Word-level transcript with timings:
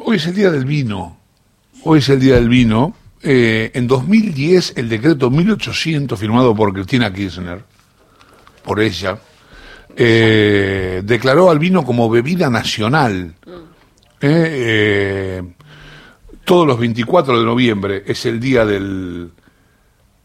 Hoy 0.00 0.16
es 0.16 0.26
el 0.26 0.34
día 0.34 0.50
del 0.50 0.66
vino. 0.66 1.16
Hoy 1.84 2.00
es 2.00 2.08
el 2.10 2.20
día 2.20 2.34
del 2.34 2.48
vino. 2.48 2.94
Eh, 3.22 3.70
en 3.74 3.86
2010, 3.86 4.74
el 4.76 4.88
decreto 4.88 5.30
1800, 5.30 6.18
firmado 6.18 6.54
por 6.54 6.72
Cristina 6.72 7.12
Kirchner, 7.12 7.62
por 8.62 8.80
ella, 8.80 9.18
eh, 9.96 11.02
declaró 11.04 11.50
al 11.50 11.58
vino 11.58 11.84
como 11.84 12.10
bebida 12.10 12.50
nacional. 12.50 13.34
Eh, 14.20 15.42
todos 16.44 16.66
los 16.66 16.78
24 16.78 17.38
de 17.38 17.44
noviembre 17.44 18.02
es 18.06 18.26
el 18.26 18.38
día 18.38 18.66
del. 18.66 19.30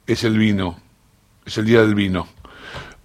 es 0.06 0.24
el 0.26 0.38
vino. 0.38 0.80
Es 1.46 1.58
el 1.58 1.66
día 1.66 1.82
del 1.82 1.96
vino. 1.96 2.28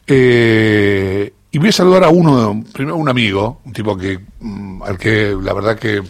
y 0.07 1.59
voy 1.59 1.69
a 1.69 1.73
saludar 1.73 2.05
a 2.05 2.09
uno, 2.09 2.65
primero 2.73 2.97
un 2.97 3.09
amigo, 3.09 3.61
un 3.65 3.73
tipo 3.73 3.97
que, 3.97 4.19
mm, 4.41 4.83
al 4.83 4.99
que 4.99 5.37
la 5.41 5.53
verdad 5.53 5.79
que 5.79 6.03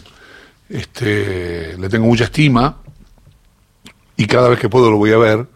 este, 0.71 1.77
le 1.77 1.89
tengo 1.89 2.05
mucha 2.05 2.25
estima 2.25 2.77
y 4.15 4.25
cada 4.25 4.49
vez 4.49 4.59
que 4.59 4.69
puedo 4.69 4.89
lo 4.89 4.97
voy 4.97 5.11
a 5.11 5.17
ver 5.17 5.47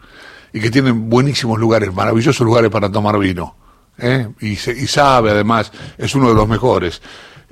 y 0.52 0.60
que 0.60 0.70
tiene 0.70 0.90
buenísimos 0.90 1.58
lugares, 1.58 1.92
maravillosos 1.92 2.44
lugares 2.44 2.70
para 2.70 2.90
tomar 2.90 3.18
vino. 3.18 3.54
¿eh? 3.98 4.28
Y, 4.40 4.52
y 4.52 4.86
sabe 4.86 5.30
además, 5.30 5.72
es 5.98 6.14
uno 6.14 6.28
de 6.28 6.34
los 6.34 6.48
mejores. 6.48 7.00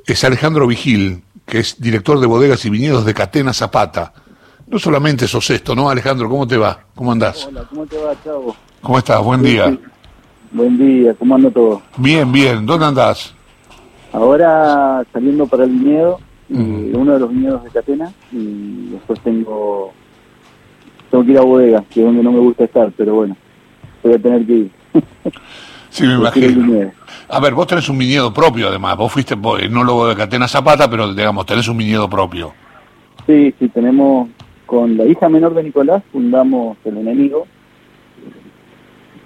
Es 0.06 0.22
Alejandro 0.24 0.66
Vigil, 0.66 1.22
que 1.46 1.60
es 1.60 1.80
director 1.80 2.20
de 2.20 2.26
bodegas 2.26 2.64
y 2.64 2.70
viñedos 2.70 3.04
de 3.04 3.14
Catena 3.14 3.52
Zapata. 3.52 4.12
No 4.66 4.78
solamente 4.78 5.28
sos 5.28 5.48
esto, 5.50 5.74
¿no, 5.74 5.88
Alejandro? 5.90 6.28
¿Cómo 6.28 6.46
te 6.46 6.56
va? 6.56 6.78
¿Cómo 6.94 7.12
andás? 7.12 7.46
Hola, 7.46 7.66
¿cómo 7.68 7.86
te 7.86 7.98
va, 7.98 8.14
Chavo? 8.22 8.56
¿Cómo 8.80 8.98
estás? 8.98 9.22
Buen 9.22 9.42
día. 9.42 9.78
Buen 10.50 10.78
día, 10.78 11.14
¿cómo 11.14 11.34
anda 11.34 11.50
todo? 11.50 11.82
Bien, 11.96 12.30
bien. 12.30 12.64
¿Dónde 12.64 12.86
andás? 12.86 13.34
Ahora 14.12 15.04
saliendo 15.12 15.46
para 15.46 15.64
el 15.64 15.70
viñedo, 15.70 16.20
uno 16.48 17.14
de 17.14 17.20
los 17.20 17.30
viñedos 17.30 17.64
de 17.64 17.70
Catena, 17.70 18.12
y 18.32 18.90
después 18.90 19.20
tengo 19.20 19.92
tengo 21.10 21.24
que 21.24 21.30
ir 21.30 21.38
a 21.38 21.42
bodegas, 21.42 21.84
que 21.90 22.00
es 22.00 22.06
donde 22.06 22.22
no 22.22 22.32
me 22.32 22.40
gusta 22.40 22.64
estar, 22.64 22.90
pero 22.96 23.14
bueno, 23.14 23.36
voy 24.02 24.14
a 24.14 24.18
tener 24.18 24.44
que 24.44 24.52
ir. 24.52 24.70
sí, 25.90 26.04
me 26.04 26.14
imagino. 26.18 26.90
A 27.28 27.40
ver, 27.40 27.54
vos 27.54 27.66
tenés 27.66 27.88
un 27.88 27.98
viñedo 27.98 28.34
propio 28.34 28.68
además, 28.68 28.96
vos 28.96 29.12
fuiste 29.12 29.34
enólogo 29.60 30.08
de 30.08 30.16
Catena 30.16 30.48
Zapata, 30.48 30.90
pero 30.90 31.14
digamos, 31.14 31.46
tenés 31.46 31.68
un 31.68 31.78
viñedo 31.78 32.10
propio. 32.10 32.52
Sí, 33.26 33.54
sí, 33.58 33.68
tenemos, 33.68 34.28
con 34.66 34.96
la 34.96 35.06
hija 35.06 35.28
menor 35.28 35.54
de 35.54 35.62
Nicolás, 35.62 36.02
fundamos 36.12 36.76
El 36.84 36.98
Enemigo, 36.98 37.46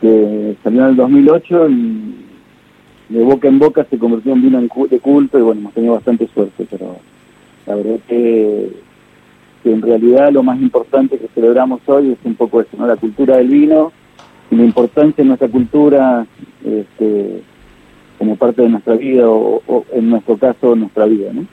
que 0.01 0.57
salió 0.63 0.83
en 0.83 0.89
el 0.91 0.97
2008 0.97 1.71
y 1.71 2.18
de 3.09 3.23
boca 3.23 3.49
en 3.49 3.59
boca 3.59 3.87
se 3.89 3.99
convirtió 3.99 4.33
en 4.33 4.43
vino 4.43 4.61
de 4.61 4.99
culto 5.01 5.39
y 5.39 5.43
bueno, 5.43 5.61
hemos 5.61 5.75
tenido 5.75 5.95
bastante 5.95 6.29
suerte, 6.29 6.67
pero 6.71 6.99
la 7.67 7.75
verdad 7.75 7.95
es 7.95 8.03
que, 8.05 8.89
en 9.65 9.83
realidad 9.83 10.33
lo 10.33 10.43
más 10.43 10.59
importante 10.61 11.19
que 11.19 11.29
celebramos 11.35 11.81
hoy 11.87 12.13
es 12.13 12.19
un 12.25 12.35
poco 12.35 12.63
eso, 12.63 12.71
¿no? 12.79 12.87
La 12.87 12.97
cultura 12.97 13.37
del 13.37 13.49
vino 13.49 13.93
y 14.51 14.57
la 14.57 14.65
importancia 14.65 15.23
de 15.23 15.29
nuestra 15.29 15.49
cultura 15.49 16.27
este, 16.65 17.43
como 18.17 18.37
parte 18.37 18.63
de 18.63 18.71
nuestra 18.71 18.95
vida 18.95 19.29
o, 19.29 19.85
en 19.93 20.09
nuestro 20.09 20.39
caso 20.39 20.75
nuestra 20.75 21.05
vida, 21.05 21.33
¿no? 21.35 21.47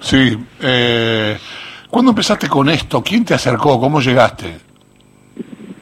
Sí. 0.00 0.38
Eh, 0.62 1.36
¿Cuándo 1.90 2.10
empezaste 2.12 2.48
con 2.48 2.68
esto? 2.70 3.02
¿Quién 3.02 3.24
te 3.24 3.34
acercó? 3.34 3.78
¿Cómo 3.78 4.00
llegaste? 4.00 4.46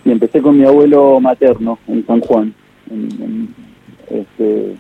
Y 0.05 0.11
empecé 0.11 0.43
con 0.43 0.59
mi 0.59 0.65
abuelo 0.65 1.21
materno 1.21 1.79
en 1.87 2.05
San 2.07 2.21
Juan. 2.21 2.55
este, 4.11 4.77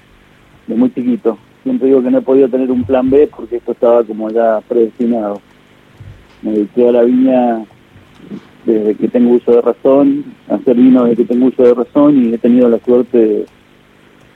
de 0.73 0.78
muy 0.78 0.92
chiquito. 0.92 1.39
Siempre 1.62 1.89
digo 1.89 2.03
que 2.03 2.11
no 2.11 2.19
he 2.19 2.23
podido 2.23 2.48
tener 2.48 2.70
un 2.70 2.84
plan 2.84 3.09
B 3.09 3.28
porque 3.34 3.56
esto 3.56 3.73
estaba 3.73 4.03
como 4.03 4.31
ya 4.31 4.61
predestinado. 4.69 5.41
Me 6.42 6.53
dediqué 6.53 6.89
a 6.89 6.92
la 6.92 7.03
viña 7.03 7.64
desde 8.64 8.95
que 8.95 9.09
tengo 9.09 9.34
uso 9.34 9.53
de 9.53 9.61
razón, 9.61 10.25
a 10.48 10.55
hacer 10.55 10.77
vino 10.77 11.05
desde 11.05 11.17
que 11.17 11.29
tengo 11.29 11.47
uso 11.47 11.62
de 11.62 11.75
razón 11.75 12.25
y 12.25 12.34
he 12.34 12.39
tenido 12.39 12.69
la 12.69 12.79
suerte 12.81 13.46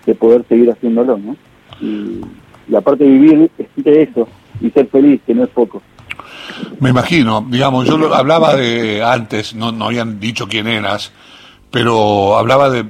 de, 0.05 0.15
poder 0.15 0.45
seguir 0.49 0.71
haciéndolo, 0.71 1.19
¿no? 1.19 1.37
Y, 1.81 2.21
aparte 2.75 3.05
de 3.05 3.11
vivir 3.11 3.51
de 3.77 4.03
eso 4.03 4.29
y 4.61 4.71
ser 4.71 4.87
feliz, 4.89 5.21
que 5.27 5.35
no 5.35 5.45
es 5.45 5.51
poco. 5.51 5.83
Me 6.81 6.91
imagino, 6.91 7.45
digamos, 7.49 7.87
yo 7.87 7.99
lo, 7.99 8.15
hablaba 8.15 8.55
de 8.55 9.03
antes, 9.03 9.55
no, 9.55 9.73
no 9.73 9.87
habían 9.87 10.21
dicho 10.21 10.47
quién 10.49 10.67
eras, 10.69 11.13
pero 11.77 12.39
hablaba 12.39 12.71
de 12.71 12.87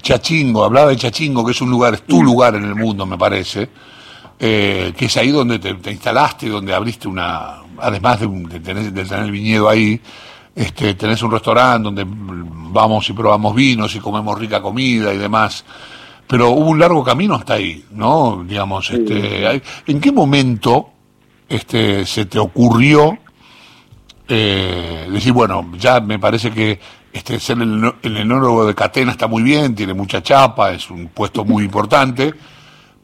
Chachingo, 0.00 0.64
hablaba 0.64 0.88
de 0.88 0.96
Chachingo, 0.96 1.44
que 1.44 1.52
es 1.52 1.60
un 1.60 1.68
lugar, 1.68 1.92
es 1.92 2.06
tu 2.06 2.22
lugar 2.22 2.54
en 2.54 2.64
el 2.64 2.74
mundo, 2.74 3.04
me 3.04 3.18
parece, 3.18 3.68
eh, 4.38 4.94
que 4.96 5.04
es 5.04 5.16
ahí 5.18 5.32
donde 5.32 5.58
te, 5.58 5.90
instalaste, 5.90 6.48
donde 6.48 6.72
abriste 6.72 7.08
una, 7.08 7.58
además 7.76 8.20
de, 8.20 8.60
tener, 8.60 9.20
el 9.22 9.30
viñedo 9.30 9.68
ahí, 9.68 10.00
este, 10.54 10.94
tenés 10.94 11.22
un 11.22 11.30
restaurante 11.30 11.84
donde 11.84 12.06
vamos 12.08 13.06
y 13.10 13.12
probamos 13.12 13.54
vinos 13.54 13.94
y 13.94 13.98
comemos 13.98 14.38
rica 14.38 14.62
comida 14.62 15.12
y 15.12 15.18
demás. 15.18 15.62
Pero 16.26 16.52
hubo 16.52 16.70
un 16.70 16.78
largo 16.78 17.04
camino 17.04 17.34
hasta 17.34 17.52
ahí, 17.52 17.84
¿no? 17.90 18.44
Digamos, 18.48 18.90
este, 18.90 19.60
¿en 19.86 20.00
qué 20.00 20.10
momento 20.10 20.88
este, 21.50 22.06
se 22.06 22.24
te 22.24 22.38
ocurrió 22.38 23.18
eh, 24.26 25.06
decir, 25.12 25.32
bueno, 25.32 25.70
ya 25.78 26.00
me 26.00 26.18
parece 26.18 26.50
que 26.50 26.80
este, 27.12 27.40
ser 27.40 27.58
el, 27.60 27.92
el 28.02 28.16
enólogo 28.16 28.66
de 28.66 28.74
Catena 28.74 29.12
está 29.12 29.26
muy 29.26 29.42
bien, 29.42 29.74
tiene 29.74 29.94
mucha 29.94 30.22
chapa, 30.22 30.72
es 30.72 30.90
un 30.90 31.08
puesto 31.08 31.44
muy 31.44 31.64
importante, 31.64 32.34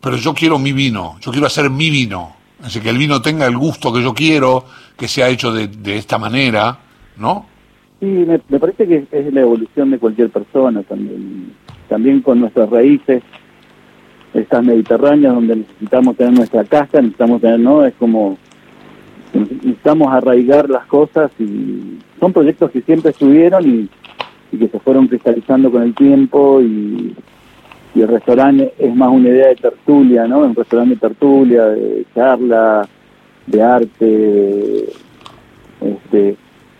pero 0.00 0.16
yo 0.16 0.34
quiero 0.34 0.58
mi 0.58 0.72
vino, 0.72 1.16
yo 1.20 1.30
quiero 1.30 1.46
hacer 1.46 1.70
mi 1.70 1.88
vino, 1.88 2.34
así 2.62 2.80
que 2.80 2.90
el 2.90 2.98
vino 2.98 3.22
tenga 3.22 3.46
el 3.46 3.56
gusto 3.56 3.92
que 3.92 4.02
yo 4.02 4.12
quiero, 4.12 4.64
que 4.96 5.08
sea 5.08 5.28
hecho 5.28 5.52
de, 5.52 5.96
esta 5.96 6.18
manera, 6.18 6.78
¿no? 7.16 7.46
Sí, 8.00 8.06
me, 8.06 8.38
parece 8.38 8.86
que 8.86 9.06
es 9.10 9.32
la 9.32 9.40
evolución 9.40 9.90
de 9.90 9.98
cualquier 9.98 10.30
persona 10.30 10.82
también, 10.82 11.52
también 11.88 12.20
con 12.20 12.40
nuestras 12.40 12.68
raíces, 12.68 13.22
estas 14.34 14.64
mediterráneas 14.64 15.34
donde 15.34 15.56
necesitamos 15.56 16.16
tener 16.16 16.32
nuestra 16.32 16.64
casa, 16.64 17.00
necesitamos 17.00 17.40
tener, 17.40 17.60
¿no? 17.60 17.84
Es 17.84 17.94
como 17.94 18.38
necesitamos 19.32 20.12
arraigar 20.12 20.68
las 20.68 20.86
cosas 20.86 21.30
y 21.38 21.98
son 22.22 22.32
proyectos 22.32 22.70
que 22.70 22.82
siempre 22.82 23.10
estuvieron 23.10 23.68
y, 23.68 24.56
que 24.56 24.68
se 24.68 24.78
fueron 24.78 25.08
cristalizando 25.08 25.72
con 25.72 25.82
el 25.82 25.92
tiempo 25.92 26.60
y, 26.62 27.16
el 27.96 28.08
restaurante 28.08 28.72
es 28.78 28.94
más 28.94 29.10
una 29.10 29.28
idea 29.28 29.48
de 29.48 29.56
tertulia, 29.56 30.26
¿no? 30.26 30.38
Un 30.38 30.54
restaurante 30.54 30.94
de 30.94 31.00
tertulia, 31.00 31.66
de 31.66 32.06
charla, 32.14 32.88
de 33.46 33.62
arte. 33.62 34.84
Este, 35.80 36.36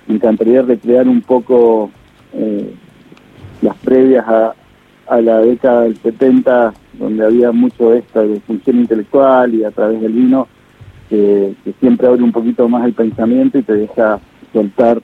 me 0.06 0.14
encantaría 0.14 0.62
recrear 0.62 1.06
un 1.06 1.20
poco 1.20 1.90
eh, 2.32 2.72
las 3.60 3.76
previas 3.78 4.24
a, 4.26 4.54
la 5.20 5.40
década 5.40 5.82
del 5.82 5.96
70, 5.98 6.72
donde 6.94 7.26
había 7.26 7.52
mucho 7.52 7.92
esta 7.92 8.22
de 8.22 8.40
función 8.40 8.78
intelectual 8.78 9.54
y 9.54 9.64
a 9.64 9.70
través 9.70 10.00
del 10.00 10.12
vino 10.12 10.48
que, 11.10 11.54
siempre 11.78 12.06
abre 12.06 12.22
un 12.22 12.32
poquito 12.32 12.66
más 12.68 12.86
el 12.86 12.94
pensamiento 12.94 13.58
y 13.58 13.62
te 13.62 13.74
deja 13.74 14.18
soltar 14.54 15.02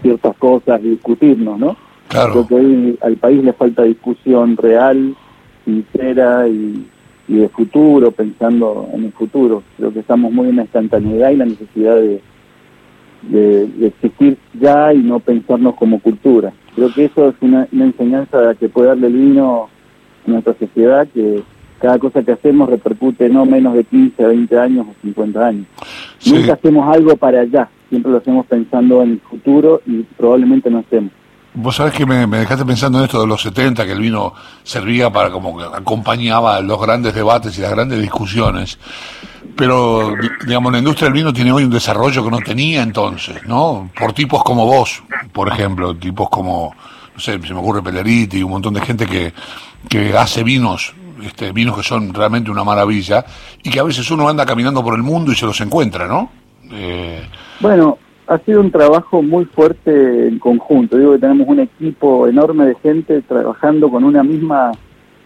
ciertas 0.00 0.36
cosas 0.36 0.82
discutirnos, 0.82 1.58
¿no? 1.58 1.76
Claro. 2.08 2.32
Creo 2.32 2.46
que 2.46 2.54
hoy 2.54 2.98
al 3.02 3.16
país 3.16 3.42
le 3.42 3.52
falta 3.52 3.82
discusión 3.82 4.56
real, 4.56 5.14
sincera 5.64 6.48
y, 6.48 6.86
de 7.28 7.48
futuro, 7.48 8.10
pensando 8.10 8.88
en 8.92 9.04
el 9.04 9.12
futuro. 9.12 9.62
Creo 9.78 9.92
que 9.92 10.00
estamos 10.00 10.32
muy 10.32 10.48
en 10.48 10.56
la 10.56 10.62
instantaneidad 10.62 11.30
y 11.30 11.36
la 11.36 11.46
necesidad 11.46 11.96
de, 11.96 12.20
de, 13.22 13.86
existir 13.86 14.36
ya 14.60 14.92
y 14.92 14.98
no 14.98 15.18
pensarnos 15.20 15.74
como 15.76 16.00
cultura. 16.00 16.52
Creo 16.74 16.92
que 16.92 17.06
eso 17.06 17.28
es 17.28 17.34
una, 17.40 17.66
una 17.72 17.84
enseñanza 17.86 18.54
que 18.56 18.68
puede 18.68 18.88
darle 18.88 19.06
el 19.06 19.14
vino 19.14 19.68
a 20.26 20.30
nuestra 20.30 20.54
sociedad 20.58 21.08
que 21.14 21.42
cada 21.82 21.98
cosa 21.98 22.22
que 22.22 22.32
hacemos 22.32 22.70
repercute 22.70 23.28
no 23.28 23.44
menos 23.44 23.74
de 23.74 23.84
15, 23.84 24.24
20 24.24 24.58
años 24.58 24.86
o 24.88 24.94
50 25.02 25.46
años. 25.46 25.66
Nunca 26.26 26.52
hacemos 26.52 26.94
algo 26.94 27.16
para 27.16 27.40
allá, 27.40 27.68
siempre 27.92 28.10
lo 28.10 28.16
hacemos 28.16 28.46
pensando 28.46 29.02
en 29.02 29.10
el 29.10 29.20
futuro 29.20 29.82
y 29.84 30.02
probablemente 30.02 30.70
no 30.70 30.78
hacemos. 30.78 31.12
Vos 31.52 31.76
sabés 31.76 31.92
que 31.92 32.06
me, 32.06 32.26
dejaste 32.26 32.64
pensando 32.64 32.96
en 32.96 33.04
esto 33.04 33.20
de 33.20 33.26
los 33.26 33.42
70, 33.42 33.84
que 33.84 33.92
el 33.92 34.00
vino 34.00 34.32
servía 34.62 35.12
para 35.12 35.30
como 35.30 35.58
que 35.58 35.64
acompañaba 35.64 36.58
los 36.62 36.80
grandes 36.80 37.14
debates 37.14 37.58
y 37.58 37.60
las 37.60 37.70
grandes 37.70 38.00
discusiones. 38.00 38.78
Pero, 39.54 40.14
digamos, 40.46 40.72
la 40.72 40.78
industria 40.78 41.08
del 41.08 41.12
vino 41.12 41.34
tiene 41.34 41.52
hoy 41.52 41.64
un 41.64 41.70
desarrollo 41.70 42.24
que 42.24 42.30
no 42.30 42.38
tenía 42.38 42.82
entonces, 42.82 43.46
¿no? 43.46 43.90
Por 43.94 44.14
tipos 44.14 44.42
como 44.42 44.64
vos, 44.64 45.02
por 45.30 45.48
ejemplo, 45.48 45.94
tipos 45.94 46.30
como, 46.30 46.74
no 47.14 47.20
sé, 47.20 47.38
se 47.42 47.52
me 47.52 47.60
ocurre 47.60 47.82
Peleriti 47.82 48.42
un 48.42 48.52
montón 48.52 48.72
de 48.72 48.80
gente 48.80 49.06
que, 49.06 49.34
que 49.86 50.16
hace 50.16 50.42
vinos 50.42 50.94
este, 51.22 51.52
vinos 51.52 51.76
que 51.76 51.82
son 51.82 52.14
realmente 52.14 52.50
una 52.50 52.64
maravilla 52.64 53.26
y 53.62 53.68
que 53.68 53.78
a 53.78 53.82
veces 53.82 54.10
uno 54.10 54.26
anda 54.26 54.46
caminando 54.46 54.82
por 54.82 54.94
el 54.94 55.02
mundo 55.02 55.32
y 55.32 55.34
se 55.34 55.44
los 55.44 55.60
encuentra, 55.60 56.08
¿no? 56.08 56.30
Eh, 56.70 57.22
bueno, 57.62 57.98
ha 58.26 58.38
sido 58.38 58.60
un 58.60 58.70
trabajo 58.70 59.22
muy 59.22 59.44
fuerte 59.46 60.28
en 60.28 60.38
conjunto. 60.38 60.98
Digo 60.98 61.12
que 61.12 61.18
tenemos 61.20 61.48
un 61.48 61.60
equipo 61.60 62.28
enorme 62.28 62.66
de 62.66 62.74
gente 62.76 63.22
trabajando 63.22 63.90
con 63.90 64.04
una 64.04 64.22
misma 64.22 64.72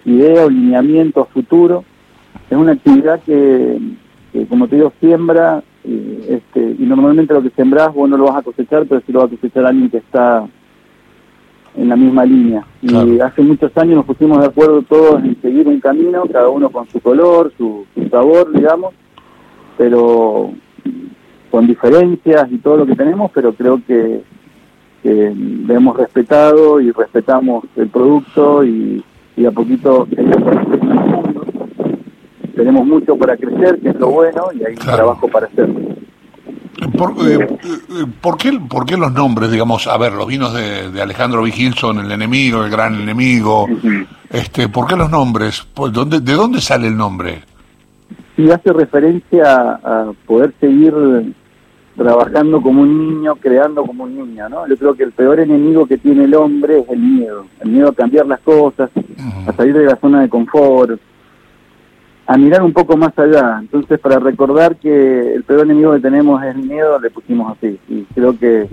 idea 0.05 0.45
o 0.45 0.51
lineamiento 0.51 1.23
a 1.23 1.27
futuro. 1.27 1.85
Es 2.49 2.57
una 2.57 2.73
actividad 2.73 3.21
que, 3.23 3.79
que, 4.33 4.47
como 4.47 4.69
te 4.69 4.77
digo, 4.77 4.93
siembra, 5.01 5.63
eh, 5.85 6.41
este, 6.41 6.77
y 6.79 6.85
normalmente 6.87 7.35
lo 7.35 7.43
que 7.43 7.51
sembrás 7.51 7.93
vos 7.93 8.09
no 8.09 8.17
lo 8.17 8.25
vas 8.25 8.37
a 8.37 8.43
cosechar, 8.43 8.87
pero 8.87 9.03
sí 9.07 9.13
lo 9.13 9.21
va 9.21 9.27
a 9.27 9.31
cosechar 9.31 9.67
alguien 9.67 9.91
que 9.91 9.99
está 9.99 10.47
en 11.77 11.89
la 11.89 11.97
misma 11.97 12.25
línea. 12.25 12.67
Y 12.83 13.21
hace 13.21 13.43
muchos 13.43 13.77
años 13.77 13.97
nos 13.97 14.07
pusimos 14.07 14.41
de 14.41 14.47
acuerdo 14.47 14.83
todos 14.83 15.23
en 15.23 15.41
seguir 15.43 15.69
un 15.69 15.81
camino, 15.81 16.25
cada 16.33 16.49
uno 16.49 16.71
con 16.71 16.89
su 16.89 17.01
color, 17.01 17.53
su, 17.57 17.85
sabor, 18.11 18.53
digamos, 18.53 18.95
pero 19.77 20.53
con 21.51 21.67
diferencias 21.67 22.51
y 22.51 22.59
todo 22.59 22.79
lo 22.79 22.87
que 22.87 22.95
tenemos, 22.95 23.31
pero 23.33 23.53
creo 23.53 23.81
que, 23.87 24.23
que 25.03 25.35
hemos 25.69 25.97
respetado 25.97 26.81
y 26.81 26.91
respetamos 26.91 27.65
el 27.77 27.89
producto 27.89 28.65
y, 28.65 29.05
y 29.37 29.47
a 29.47 29.51
poquito 29.51 30.07
tenemos 32.55 32.87
mucho 32.87 33.17
para 33.17 33.37
crecer, 33.37 33.79
que 33.81 33.91
es 33.91 33.97
lo 33.97 34.09
bueno, 34.09 34.49
y 34.55 34.65
hay 34.65 34.75
trabajo 34.75 35.29
para 35.29 35.47
hacer. 35.47 35.69
¿Por, 36.97 37.11
eh, 37.27 37.39
eh, 37.41 38.07
¿por, 38.21 38.37
qué, 38.37 38.53
¿Por 38.53 38.87
qué 38.87 38.97
los 38.97 39.13
nombres, 39.13 39.51
digamos, 39.51 39.87
a 39.87 39.97
ver, 39.99 40.13
los 40.13 40.27
vinos 40.27 40.55
de, 40.55 40.91
de 40.91 41.03
Alejandro 41.03 41.43
Vigilson, 41.43 41.99
el 41.99 42.11
enemigo, 42.11 42.65
el 42.65 42.71
gran 42.71 42.95
enemigo, 42.95 43.67
este, 44.31 44.69
¿por 44.69 44.87
qué 44.87 44.97
los 44.97 45.11
nombres? 45.11 45.67
¿Dónde, 45.75 46.21
¿De 46.21 46.33
dónde 46.33 46.61
sale 46.61 46.89
el 46.89 46.97
nombre? 46.97 47.43
Sí, 48.37 48.51
hace 48.51 48.73
referencia 48.73 49.81
a 49.83 50.13
poder 50.27 50.53
seguir 50.61 50.95
trabajando 51.97 52.61
como 52.61 52.83
un 52.83 52.99
niño, 52.99 53.37
creando 53.37 53.83
como 53.85 54.05
un 54.05 54.15
niño, 54.15 54.49
¿no? 54.51 54.69
Yo 54.69 54.77
creo 54.77 54.95
que 54.95 55.05
el 55.05 55.13
peor 55.13 55.41
enemigo 55.41 55.87
que 55.87 55.97
tiene 55.97 56.25
el 56.25 56.35
hombre 56.35 56.81
es 56.81 56.89
el 56.91 56.99
miedo, 56.99 57.47
el 57.61 57.71
miedo 57.71 57.89
a 57.89 57.95
cambiar 57.95 58.27
las 58.27 58.41
cosas, 58.41 58.91
a 59.47 59.53
salir 59.55 59.75
de 59.75 59.87
la 59.87 59.97
zona 59.97 60.21
de 60.21 60.29
confort, 60.29 61.01
a 62.27 62.37
mirar 62.37 62.63
un 62.63 62.73
poco 62.73 62.97
más 62.97 63.19
allá. 63.19 63.59
Entonces, 63.61 63.99
para 63.99 64.19
recordar 64.19 64.77
que 64.77 65.35
el 65.35 65.43
peor 65.45 65.63
enemigo 65.63 65.95
que 65.95 66.01
tenemos 66.01 66.43
es 66.45 66.55
el 66.55 66.63
miedo, 66.63 67.01
le 67.01 67.11
pusimos 67.11 67.57
así. 67.57 67.79
Y 67.89 68.03
creo 68.15 68.39
que 68.39 68.69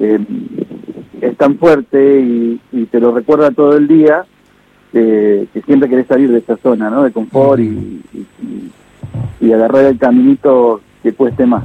es 0.00 1.36
tan 1.36 1.58
fuerte 1.58 2.20
y, 2.20 2.86
te 2.90 3.00
lo 3.00 3.14
recuerda 3.14 3.50
todo 3.50 3.76
el 3.76 3.86
día 3.86 4.24
que, 4.92 5.48
siempre 5.66 5.88
querés 5.88 6.06
salir 6.06 6.30
de 6.30 6.38
esa 6.38 6.56
zona, 6.56 6.90
¿no? 6.90 7.02
De 7.02 7.12
confort 7.12 7.60
y, 7.60 8.02
y, 9.40 9.52
agarrar 9.52 9.86
el 9.86 9.98
caminito 9.98 10.80
que 11.02 11.12
cueste 11.12 11.46
más. 11.46 11.64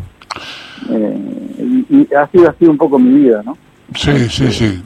Eh, 0.89 1.85
y, 1.89 2.13
ha 2.13 2.27
sido 2.27 2.49
así 2.49 2.65
un 2.65 2.77
poco 2.77 2.97
mi 2.97 3.23
vida, 3.23 3.41
¿no? 3.43 3.57
Sí, 3.95 4.29
sí, 4.29 4.51
sí. 4.51 4.83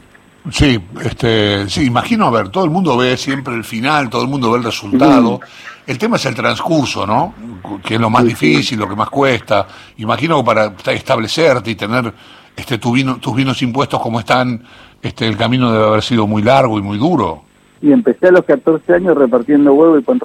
Sí, 0.49 0.79
este, 1.03 1.67
sí, 1.69 1.85
imagino, 1.85 2.27
a 2.27 2.31
ver, 2.31 2.49
todo 2.49 2.63
el 2.63 2.69
mundo 2.69 2.95
ve 2.95 3.17
siempre 3.17 3.53
el 3.53 3.65
final, 3.65 4.09
todo 4.09 4.21
el 4.21 4.29
mundo 4.29 4.51
ve 4.51 4.59
el 4.59 4.63
resultado. 4.63 5.41
El 5.85 5.97
tema 5.97 6.15
es 6.15 6.25
el 6.25 6.35
transcurso, 6.35 7.05
¿no? 7.05 7.33
Que 7.83 7.95
es 7.95 7.99
lo 7.99 8.09
más 8.09 8.23
difícil, 8.23 8.79
lo 8.79 8.87
que 8.87 8.95
más 8.95 9.09
cuesta. 9.09 9.67
Imagino 9.97 10.37
que 10.39 10.45
para 10.45 10.73
establecerte 10.93 11.71
y 11.71 11.75
tener 11.75 12.13
este 12.55 12.77
tu 12.77 12.93
vino, 12.93 13.17
tus 13.17 13.35
vinos 13.35 13.61
impuestos 13.61 14.01
como 14.01 14.19
están, 14.19 14.63
este 15.01 15.27
el 15.27 15.37
camino 15.37 15.71
debe 15.71 15.85
haber 15.85 16.01
sido 16.01 16.27
muy 16.27 16.41
largo 16.41 16.79
y 16.79 16.81
muy 16.81 16.97
duro. 16.97 17.43
Y 17.81 17.91
empecé 17.91 18.27
a 18.27 18.31
los 18.31 18.45
14 18.45 18.93
años 18.93 19.17
repartiendo 19.17 19.73
huevo 19.73 19.97
y 19.97 20.01
pan 20.01 20.19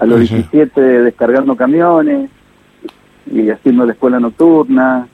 A 0.00 0.06
los 0.06 0.20
17 0.20 0.80
descargando 0.80 1.56
camiones 1.56 2.30
y 3.30 3.50
haciendo 3.50 3.86
la 3.86 3.92
escuela 3.92 4.20
nocturna 4.20 5.08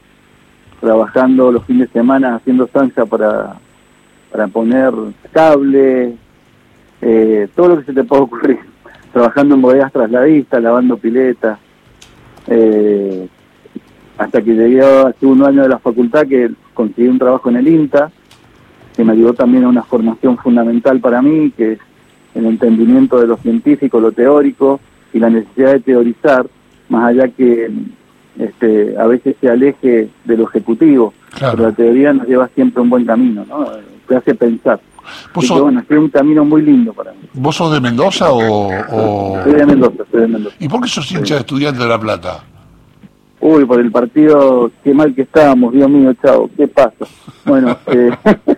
trabajando 0.81 1.51
los 1.51 1.65
fines 1.65 1.89
de 1.89 2.01
semana 2.01 2.37
haciendo 2.37 2.67
zanja 2.69 3.05
para, 3.07 3.57
para 4.31 4.47
poner 4.49 4.93
cable, 5.33 6.15
eh, 7.03 7.49
todo 7.55 7.69
lo 7.69 7.79
que 7.79 7.85
se 7.85 7.93
te 7.93 8.05
pueda 8.05 8.23
ocurrir, 8.23 8.59
trabajando 9.13 9.55
en 9.55 9.63
bodegas 9.63 9.93
trasladistas, 9.93 10.63
lavando 10.63 10.97
piletas, 10.97 11.59
eh, 12.47 13.29
hasta 14.17 14.43
que 14.43 14.55
llegué 14.55 14.81
hace 14.81 15.27
un 15.27 15.45
año 15.45 15.63
de 15.63 15.69
la 15.69 15.79
facultad 15.79 16.27
que 16.27 16.51
conseguí 16.75 17.09
un 17.09 17.19
trabajo 17.19 17.49
en 17.51 17.57
el 17.57 17.69
INTA, 17.69 18.11
que 18.99 19.05
me 19.05 19.13
ayudó 19.13 19.33
también 19.33 19.63
a 19.63 19.69
una 19.69 19.85
formación 19.85 20.37
fundamental 20.39 20.99
para 20.99 21.23
mí, 21.23 21.53
que 21.57 21.75
es 21.75 21.79
el 22.35 22.47
entendimiento 22.47 23.21
de 23.21 23.29
lo 23.29 23.37
científico, 23.37 24.01
lo 24.01 24.11
teórico 24.11 24.81
y 25.13 25.21
la 25.21 25.31
necesidad 25.31 25.75
de 25.75 25.79
teorizar, 25.79 26.49
más 26.89 27.11
allá 27.11 27.29
que 27.29 27.71
este, 28.41 28.97
a 28.99 29.07
veces 29.07 29.37
se 29.41 29.49
aleje 29.49 30.09
de 30.25 30.37
lo 30.37 30.49
ejecutivo, 30.49 31.15
pero 31.39 31.69
la 31.69 31.71
teoría 31.71 32.13
nos 32.13 32.27
lleva 32.27 32.49
siempre 32.57 32.83
un 32.83 32.91
buen 32.91 33.07
camino, 33.07 33.45
¿no? 33.49 33.69
Te 34.09 34.17
hace 34.17 34.35
pensar. 34.35 34.81
bueno, 35.33 35.81
es 35.89 35.97
un 35.97 36.09
camino 36.09 36.45
muy 36.45 36.63
lindo 36.63 36.93
para 36.93 37.13
mí. 37.13 37.21
¿Vos 37.35 37.55
sos 37.55 37.73
de 37.73 37.81
Mendoza 37.81 38.33
o...? 38.33 39.39
Soy 39.45 39.53
de 39.53 39.65
Mendoza, 39.65 40.03
soy 40.11 40.23
de 40.23 40.27
Mendoza. 40.27 40.57
¿Y 40.59 40.69
por 40.69 40.81
qué 40.81 40.89
sos 40.89 41.09
hincha 41.13 41.35
de 41.35 41.41
estudiante 41.43 41.85
de 41.85 41.89
La 41.89 42.01
Plata? 42.01 42.43
Uy, 43.41 43.65
por 43.65 43.79
el 43.79 43.93
partido, 43.93 44.73
qué 44.83 44.93
mal 44.93 45.15
que 45.15 45.23
estábamos, 45.23 45.73
Dios 45.73 45.89
mío, 45.89 46.13
chao, 46.21 46.51
¿qué 46.57 46.67
pasa? 46.67 47.07
Bueno, 47.45 47.79
eh, 47.87 48.11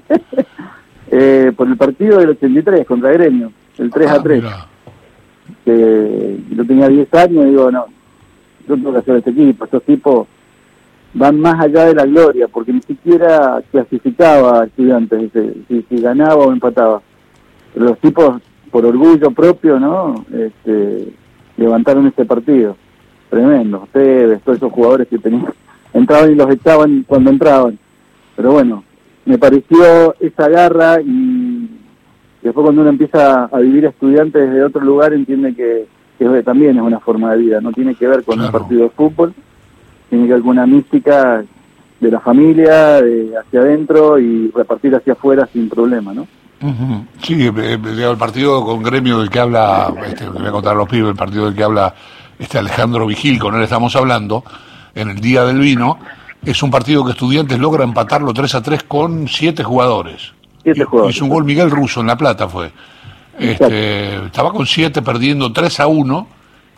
eh, 1.11 1.53
por 1.57 1.67
el 1.67 1.77
partido 1.77 2.19
del 2.19 2.31
83 2.31 2.87
contra 2.87 3.13
Gremio, 3.13 3.53
el 3.79 3.91
3 3.91 4.11
a 4.11 4.23
3. 4.23 4.45
Ah, 4.47 4.67
que 5.65 6.39
yo 6.51 6.65
tenía 6.65 6.89
10 6.89 7.15
años 7.15 7.47
y 7.47 7.51
digo, 7.51 7.71
no, 7.71 7.87
yo 8.69 8.75
tengo 8.75 8.93
que 8.93 8.99
hacer 8.99 9.17
este 9.17 9.31
equipo. 9.31 9.65
Estos 9.65 9.83
tipos 9.83 10.29
van 11.15 11.41
más 11.41 11.61
allá 11.61 11.87
de 11.87 11.95
la 11.95 12.07
gloria, 12.07 12.47
porque 12.49 12.73
ni 12.73 12.83
siquiera 12.83 13.61
clasificaba 13.71 14.63
a 14.63 14.67
estudiantes, 14.67 15.31
si, 15.69 15.83
si 15.89 16.01
ganaba 16.01 16.37
o 16.37 16.53
empataba. 16.53 17.03
Pero 17.75 17.87
los 17.87 17.99
tipos, 17.99 18.41
por 18.71 18.87
orgullo 18.87 19.31
propio, 19.33 19.81
¿no? 19.81 20.25
Este, 20.33 21.13
levantaron 21.57 22.07
este 22.07 22.25
partido. 22.25 22.77
Tremendo. 23.29 23.83
Ustedes, 23.83 24.41
todos 24.43 24.59
esos 24.59 24.73
jugadores 24.73 25.09
que 25.09 25.19
tenían, 25.19 25.53
entraban 25.93 26.33
y 26.33 26.35
los 26.35 26.51
echaban 26.51 27.05
cuando 27.07 27.31
entraban. 27.31 27.79
Pero 28.37 28.53
bueno, 28.53 28.85
me 29.31 29.39
pareció 29.39 30.15
esa 30.21 30.49
garra 30.49 31.01
y 31.01 31.71
después 32.43 32.65
cuando 32.65 32.83
uno 32.83 32.91
empieza 32.91 33.45
a 33.45 33.59
vivir 33.59 33.85
estudiantes 33.85 34.49
desde 34.49 34.65
otro 34.65 34.83
lugar 34.83 35.13
entiende 35.13 35.55
que 35.55 35.87
que 36.21 36.43
también 36.43 36.77
es 36.77 36.83
una 36.83 37.01
forma 37.01 37.33
de 37.33 37.39
vida, 37.39 37.61
no 37.63 37.73
tiene 37.73 37.95
que 37.95 38.07
ver 38.07 38.23
con 38.25 38.39
un 38.39 38.53
partido 38.53 38.83
de 38.83 38.91
fútbol, 38.91 39.33
tiene 40.11 40.27
que 40.27 40.35
ver 40.35 40.43
con 40.43 40.51
una 40.51 40.67
mística 40.67 41.43
de 41.99 42.11
la 42.11 42.21
familia, 42.21 43.01
de 43.01 43.33
hacia 43.39 43.61
adentro 43.61 44.19
y 44.19 44.51
repartir 44.51 44.95
hacia 44.95 45.15
afuera 45.15 45.49
sin 45.51 45.71
problema, 45.71 46.13
¿no? 46.13 46.27
Sí, 47.23 47.47
eh, 47.47 47.53
eh, 47.57 47.79
el 48.11 48.19
partido 48.19 48.63
con 48.67 48.83
gremio 48.83 49.21
del 49.21 49.31
que 49.31 49.41
habla, 49.41 49.95
este, 50.07 50.29
voy 50.29 50.47
a 50.47 50.51
contar 50.51 50.75
a 50.75 50.77
los 50.77 50.89
pibes, 50.91 51.09
el 51.09 51.17
partido 51.17 51.47
del 51.47 51.55
que 51.55 51.65
habla 51.65 51.95
este 52.39 52.59
Alejandro 52.59 53.07
Vigil, 53.07 53.39
con 53.39 53.55
él 53.55 53.63
estamos 53.63 53.97
hablando, 53.97 54.45
en 54.95 55.09
el 55.09 55.21
Día 55.21 55.45
del 55.45 55.59
Vino, 55.59 55.99
es 56.45 56.63
un 56.63 56.71
partido 56.71 57.05
que 57.05 57.13
Estudiantes 57.13 57.59
logra 57.59 57.85
empatarlo 57.85 58.33
3 58.33 58.55
a 58.55 58.63
3 58.63 58.83
con 58.85 59.29
7 59.29 59.63
jugadores. 59.63 60.33
Siete 60.63 60.85
jugadores. 60.85 61.17
Hizo 61.17 61.25
un 61.25 61.31
gol 61.31 61.45
Miguel 61.45 61.71
Russo 61.71 62.01
en 62.01 62.07
La 62.07 62.17
Plata, 62.17 62.49
fue. 62.49 62.71
Este, 63.39 64.27
estaba 64.27 64.53
con 64.53 64.67
7 64.67 65.01
perdiendo 65.03 65.53
3 65.53 65.81
a 65.81 65.87
1 65.87 66.29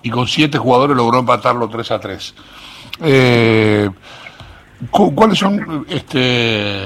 y 0.05 0.11
con 0.11 0.27
7 0.27 0.59
jugadores 0.59 0.97
logró 0.97 1.19
empatarlo 1.19 1.69
3 1.69 1.91
a 1.91 2.01
3. 2.01 2.35
Eh, 3.01 3.91
¿Cuáles 4.91 5.39
son 5.39 5.87
este 5.89 6.85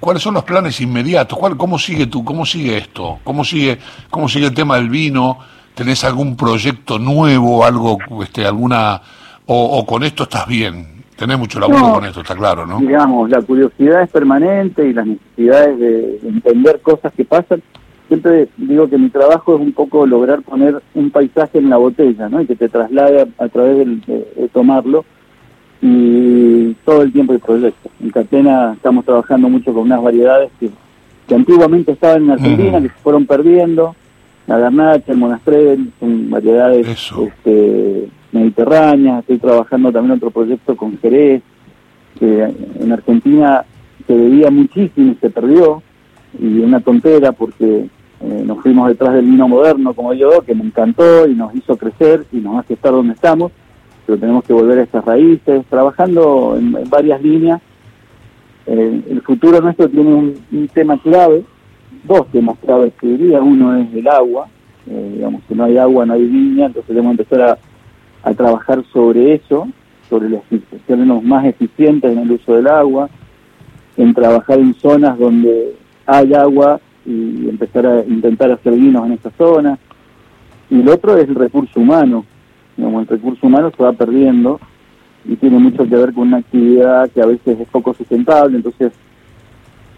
cuáles 0.00 0.22
son 0.22 0.34
los 0.34 0.44
planes 0.44 0.80
inmediatos? 0.80 1.38
¿Cuál, 1.38 1.56
¿Cómo 1.56 1.78
sigue 1.78 2.06
tú? 2.06 2.24
¿Cómo 2.24 2.44
sigue 2.44 2.76
esto? 2.78 3.20
¿Cómo 3.24 3.44
sigue 3.44 3.78
cómo 4.10 4.28
sigue 4.28 4.46
el 4.46 4.54
tema 4.54 4.76
del 4.76 4.88
vino? 4.88 5.38
¿Tenés 5.74 6.04
algún 6.04 6.36
proyecto 6.36 6.98
nuevo, 6.98 7.64
algo 7.64 7.98
este 8.22 8.46
alguna 8.46 9.00
o, 9.46 9.84
con 9.86 10.02
esto 10.02 10.24
estás 10.24 10.46
bien? 10.46 10.95
Tenés 11.16 11.38
mucho 11.38 11.58
laburo 11.58 11.94
con 11.94 12.04
esto, 12.04 12.20
está 12.20 12.36
claro, 12.36 12.66
¿no? 12.66 12.78
Digamos, 12.78 13.30
la 13.30 13.40
curiosidad 13.40 14.02
es 14.02 14.10
permanente 14.10 14.86
y 14.86 14.92
las 14.92 15.06
necesidades 15.06 15.78
de 15.78 16.18
entender 16.22 16.80
cosas 16.80 17.12
que 17.14 17.24
pasan 17.24 17.62
siempre 18.08 18.48
digo 18.56 18.88
que 18.88 18.98
mi 18.98 19.10
trabajo 19.10 19.54
es 19.56 19.60
un 19.60 19.72
poco 19.72 20.06
lograr 20.06 20.42
poner 20.42 20.80
un 20.94 21.10
paisaje 21.10 21.58
en 21.58 21.70
la 21.70 21.76
botella, 21.76 22.28
¿no? 22.28 22.40
Y 22.40 22.46
que 22.46 22.56
te 22.56 22.68
traslade 22.68 23.26
a, 23.38 23.48
través 23.48 23.86
de, 24.06 24.48
tomarlo. 24.52 25.04
Y 25.82 26.72
todo 26.84 27.02
el 27.02 27.12
tiempo 27.12 27.32
el 27.32 27.40
proyecto. 27.40 27.90
En 28.00 28.10
Catena 28.10 28.72
estamos 28.74 29.04
trabajando 29.04 29.48
mucho 29.48 29.74
con 29.74 29.82
unas 29.82 30.02
variedades 30.02 30.50
que, 30.58 30.70
antiguamente 31.34 31.92
estaban 31.92 32.24
en 32.24 32.30
Argentina, 32.30 32.80
que 32.80 32.88
se 32.88 32.94
fueron 33.02 33.26
perdiendo. 33.26 33.94
La 34.46 34.58
garnacha, 34.58 35.12
el 35.12 35.18
monastrel, 35.18 35.92
son 35.98 36.30
variedades 36.30 36.86
este, 36.86 38.08
mediterráneas. 38.32 39.20
Estoy 39.20 39.38
trabajando 39.38 39.92
también 39.92 40.16
otro 40.16 40.30
proyecto 40.30 40.76
con 40.76 40.98
Jerez, 40.98 41.42
que 42.18 42.54
en 42.80 42.92
Argentina 42.92 43.64
se 44.06 44.14
veía 44.14 44.50
muchísimo 44.50 45.12
y 45.12 45.16
se 45.16 45.30
perdió 45.30 45.82
y 46.38 46.58
una 46.58 46.80
tontera 46.80 47.32
porque 47.32 47.88
eh, 48.20 48.42
nos 48.46 48.62
fuimos 48.62 48.88
detrás 48.88 49.14
del 49.14 49.26
vino 49.26 49.48
moderno 49.48 49.94
como 49.94 50.14
yo, 50.14 50.42
que 50.42 50.54
me 50.54 50.64
encantó 50.64 51.26
y 51.26 51.34
nos 51.34 51.54
hizo 51.54 51.76
crecer 51.76 52.24
y 52.32 52.36
nos 52.36 52.58
hace 52.58 52.74
estar 52.74 52.92
donde 52.92 53.14
estamos, 53.14 53.52
pero 54.06 54.18
tenemos 54.18 54.44
que 54.44 54.52
volver 54.52 54.78
a 54.78 54.82
estas 54.82 55.04
raíces, 55.04 55.64
trabajando 55.68 56.56
en, 56.58 56.88
varias 56.88 57.22
líneas. 57.22 57.60
Eh, 58.66 59.02
el 59.10 59.20
futuro 59.22 59.60
nuestro 59.60 59.88
tiene 59.88 60.14
un, 60.14 60.68
tema 60.72 60.98
clave, 60.98 61.44
dos 62.04 62.26
temas 62.28 62.58
claves 62.58 62.92
que 63.00 63.06
diría, 63.06 63.40
uno 63.40 63.76
es 63.76 63.92
el 63.94 64.08
agua, 64.08 64.48
eh, 64.88 65.12
digamos 65.14 65.42
que 65.48 65.54
no 65.54 65.64
hay 65.64 65.78
agua, 65.78 66.06
no 66.06 66.14
hay 66.14 66.24
viña, 66.24 66.66
entonces 66.66 66.88
tenemos 66.88 67.16
que 67.16 67.22
empezar 67.22 67.58
a, 68.22 68.34
trabajar 68.34 68.82
sobre 68.92 69.34
eso, 69.34 69.68
sobre 70.08 70.28
los 70.28 70.40
sernos 70.88 71.22
más 71.22 71.44
eficientes 71.44 72.10
en 72.10 72.18
el 72.18 72.32
uso 72.32 72.56
del 72.56 72.66
agua, 72.66 73.08
en 73.96 74.12
trabajar 74.14 74.58
en 74.58 74.74
zonas 74.74 75.16
donde 75.16 75.76
hay 76.06 76.34
agua 76.34 76.80
y 77.04 77.48
empezar 77.48 77.86
a 77.86 78.04
intentar 78.04 78.50
hacer 78.50 78.72
vinos 78.72 79.06
en 79.06 79.12
esa 79.12 79.30
zona. 79.30 79.78
Y 80.70 80.80
el 80.80 80.88
otro 80.88 81.16
es 81.16 81.28
el 81.28 81.36
recurso 81.36 81.78
humano. 81.78 82.24
Como 82.74 82.98
el 82.98 83.06
recurso 83.06 83.46
humano 83.46 83.70
se 83.76 83.82
va 83.82 83.92
perdiendo 83.92 84.58
y 85.24 85.36
tiene 85.36 85.58
mucho 85.60 85.88
que 85.88 85.96
ver 85.96 86.12
con 86.12 86.28
una 86.28 86.38
actividad 86.38 87.08
que 87.10 87.22
a 87.22 87.26
veces 87.26 87.60
es 87.60 87.68
poco 87.68 87.94
sustentable. 87.94 88.56
Entonces, 88.56 88.92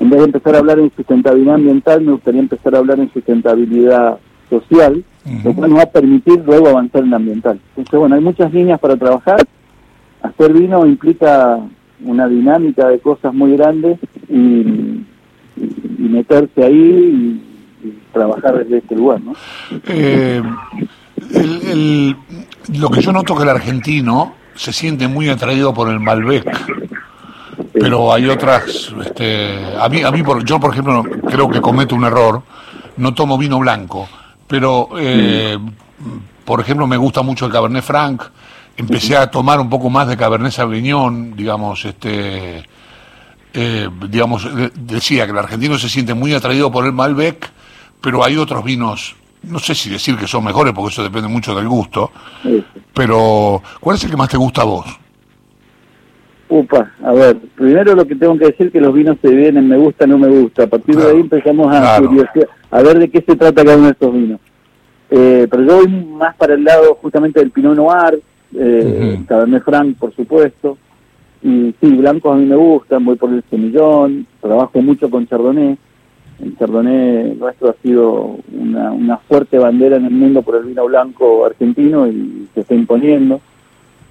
en 0.00 0.11
vez 0.11 0.19
de 0.21 0.26
empezar 0.26 0.55
a 0.55 0.59
hablar 0.59 0.78
en 0.78 0.93
sustentabilidad 0.95 1.57
ambiental, 1.57 2.00
me 2.02 2.12
gustaría 2.12 2.40
empezar 2.40 2.75
a 2.75 2.78
hablar 2.78 3.00
en 3.00 3.12
sustentabilidad 3.12 4.19
social, 4.49 5.05
lo 5.45 5.52
cual 5.55 5.71
nos 5.71 5.78
va 5.81 5.83
a 5.83 5.90
permitir 5.90 6.43
luego 6.47 6.69
avanzar 6.69 7.02
en 7.02 7.11
la 7.11 7.17
ambiental. 7.17 7.61
Entonces, 7.71 7.99
bueno, 7.99 8.14
hay 8.14 8.23
muchas 8.23 8.52
líneas 8.52 8.78
para 8.78 8.97
trabajar. 8.97 9.47
Hacer 10.23 10.52
vino 10.52 10.87
implica 10.87 11.59
una 12.05 12.28
dinámica 12.28 12.88
de 12.88 13.00
cosas 13.00 13.35
muy 13.35 13.57
grandes 13.57 13.99
y, 14.28 15.05
meterse 15.99 16.64
ahí 16.64 17.43
y, 17.83 17.93
trabajar 18.12 18.59
desde 18.59 18.78
este 18.78 18.97
lugar, 18.97 19.21
¿no? 19.21 19.35
Eh, 19.87 20.43
lo 22.75 22.90
que 22.90 23.00
yo 23.00 23.12
noto 23.12 23.37
que 23.37 23.43
el 23.43 23.49
argentino 23.49 24.35
se 24.55 24.73
siente 24.73 25.07
muy 25.07 25.28
atraído 25.28 25.73
por 25.75 25.88
el 25.88 26.00
Malbec 26.00 26.47
pero 27.78 28.12
hay 28.12 28.26
otras 28.28 28.92
este, 29.04 29.76
a 29.78 29.88
mí 29.88 30.02
a 30.02 30.11
mí 30.11 30.23
por, 30.23 30.44
yo 30.44 30.58
por 30.61 30.73
ejemplo 30.73 31.04
creo 31.28 31.49
que 31.49 31.61
cometo 31.61 31.94
un 31.94 32.04
error 32.04 32.42
no 32.97 33.14
tomo 33.14 33.38
vino 33.38 33.58
blanco 33.58 34.08
pero 34.47 34.90
eh, 34.99 35.58
por 36.44 36.61
ejemplo 36.61 36.87
me 36.87 36.97
gusta 36.97 37.23
mucho 37.23 37.47
el 37.47 37.52
Cabernet 37.52 37.85
Franc 37.85 38.23
empecé 38.76 39.16
a 39.16 39.30
tomar 39.30 39.61
un 39.61 39.68
poco 39.68 39.90
más 39.90 40.08
de 40.08 40.16
Cabernet 40.16 40.52
Sauvignon 40.52 41.37
digamos 41.37 41.85
este 41.85 42.64
eh, 43.52 43.88
digamos 44.08 44.49
decía 44.75 45.25
que 45.25 45.32
el 45.32 45.38
argentino 45.38 45.78
se 45.78 45.88
siente 45.88 46.14
muy 46.14 46.35
atraído 46.35 46.70
por 46.70 46.85
el 46.85 46.92
Malbec 46.92 47.50
pero 48.00 48.25
hay 48.25 48.37
otros 48.37 48.64
vinos 48.64 49.16
no 49.42 49.58
sé 49.58 49.75
si 49.75 49.88
decir 49.88 50.16
que 50.16 50.26
son 50.26 50.44
mejores 50.44 50.73
porque 50.75 50.92
eso 50.92 51.02
depende 51.02 51.28
mucho 51.28 51.54
del 51.54 51.68
gusto 51.68 52.11
pero 52.92 53.62
¿cuál 53.80 53.97
es 53.97 54.04
el 54.04 54.11
que 54.11 54.16
más 54.16 54.28
te 54.28 54.37
gusta 54.37 54.62
a 54.62 54.64
vos? 54.64 54.87
Upa, 56.50 56.93
a 57.02 57.12
ver, 57.12 57.37
primero 57.55 57.95
lo 57.95 58.07
que 58.07 58.17
tengo 58.17 58.38
que 58.38 58.47
decir 58.47 58.73
que 58.73 58.81
los 58.81 58.95
vinos 58.95 59.19
se 59.21 59.28
vienen 59.28 59.69
me 59.69 59.76
gusta, 59.76 60.07
no 60.07 60.17
me 60.17 60.28
gusta. 60.28 60.64
A 60.64 60.67
partir 60.67 60.97
de 60.97 61.11
ahí 61.11 61.21
empezamos 61.21 61.71
a, 61.75 61.97
a 61.97 62.83
ver 62.83 62.99
de 62.99 63.11
qué 63.11 63.21
se 63.21 63.37
trata 63.37 63.64
cada 63.64 63.76
uno 63.76 63.87
de 63.87 63.93
estos 63.93 64.12
vinos. 64.14 64.40
Eh, 65.11 65.47
pero 65.50 65.62
yo 65.64 65.76
voy 65.76 65.88
más 65.88 66.35
para 66.37 66.55
el 66.55 66.64
lado 66.64 66.95
justamente 66.95 67.40
del 67.40 67.50
Pinot 67.50 67.76
Noir, 67.76 68.23
eh, 68.55 69.21
Cabernet 69.26 69.62
Franc, 69.62 69.99
por 69.99 70.14
supuesto. 70.14 70.78
Y 71.43 71.75
sí, 71.81 71.90
blancos 71.97 72.35
a 72.35 72.38
mí 72.38 72.47
me 72.47 72.57
gustan, 72.57 73.05
voy 73.05 73.17
por 73.17 73.31
el 73.31 73.45
semillón, 73.50 74.26
trabajo 74.40 74.81
mucho 74.81 75.11
con 75.11 75.26
Chardonnay. 75.26 75.76
El 76.43 76.57
Chardonnay 76.57 77.37
nuestro 77.37 77.71
ha 77.71 77.75
sido 77.83 78.38
una, 78.52 78.90
una 78.93 79.19
fuerte 79.19 79.59
bandera 79.59 79.97
en 79.97 80.07
el 80.07 80.12
mundo 80.12 80.40
por 80.40 80.57
el 80.57 80.64
vino 80.64 80.87
blanco 80.87 81.45
argentino 81.45 82.09
y 82.09 82.49
se 82.55 82.61
está 82.61 82.75
imponiendo 82.75 83.40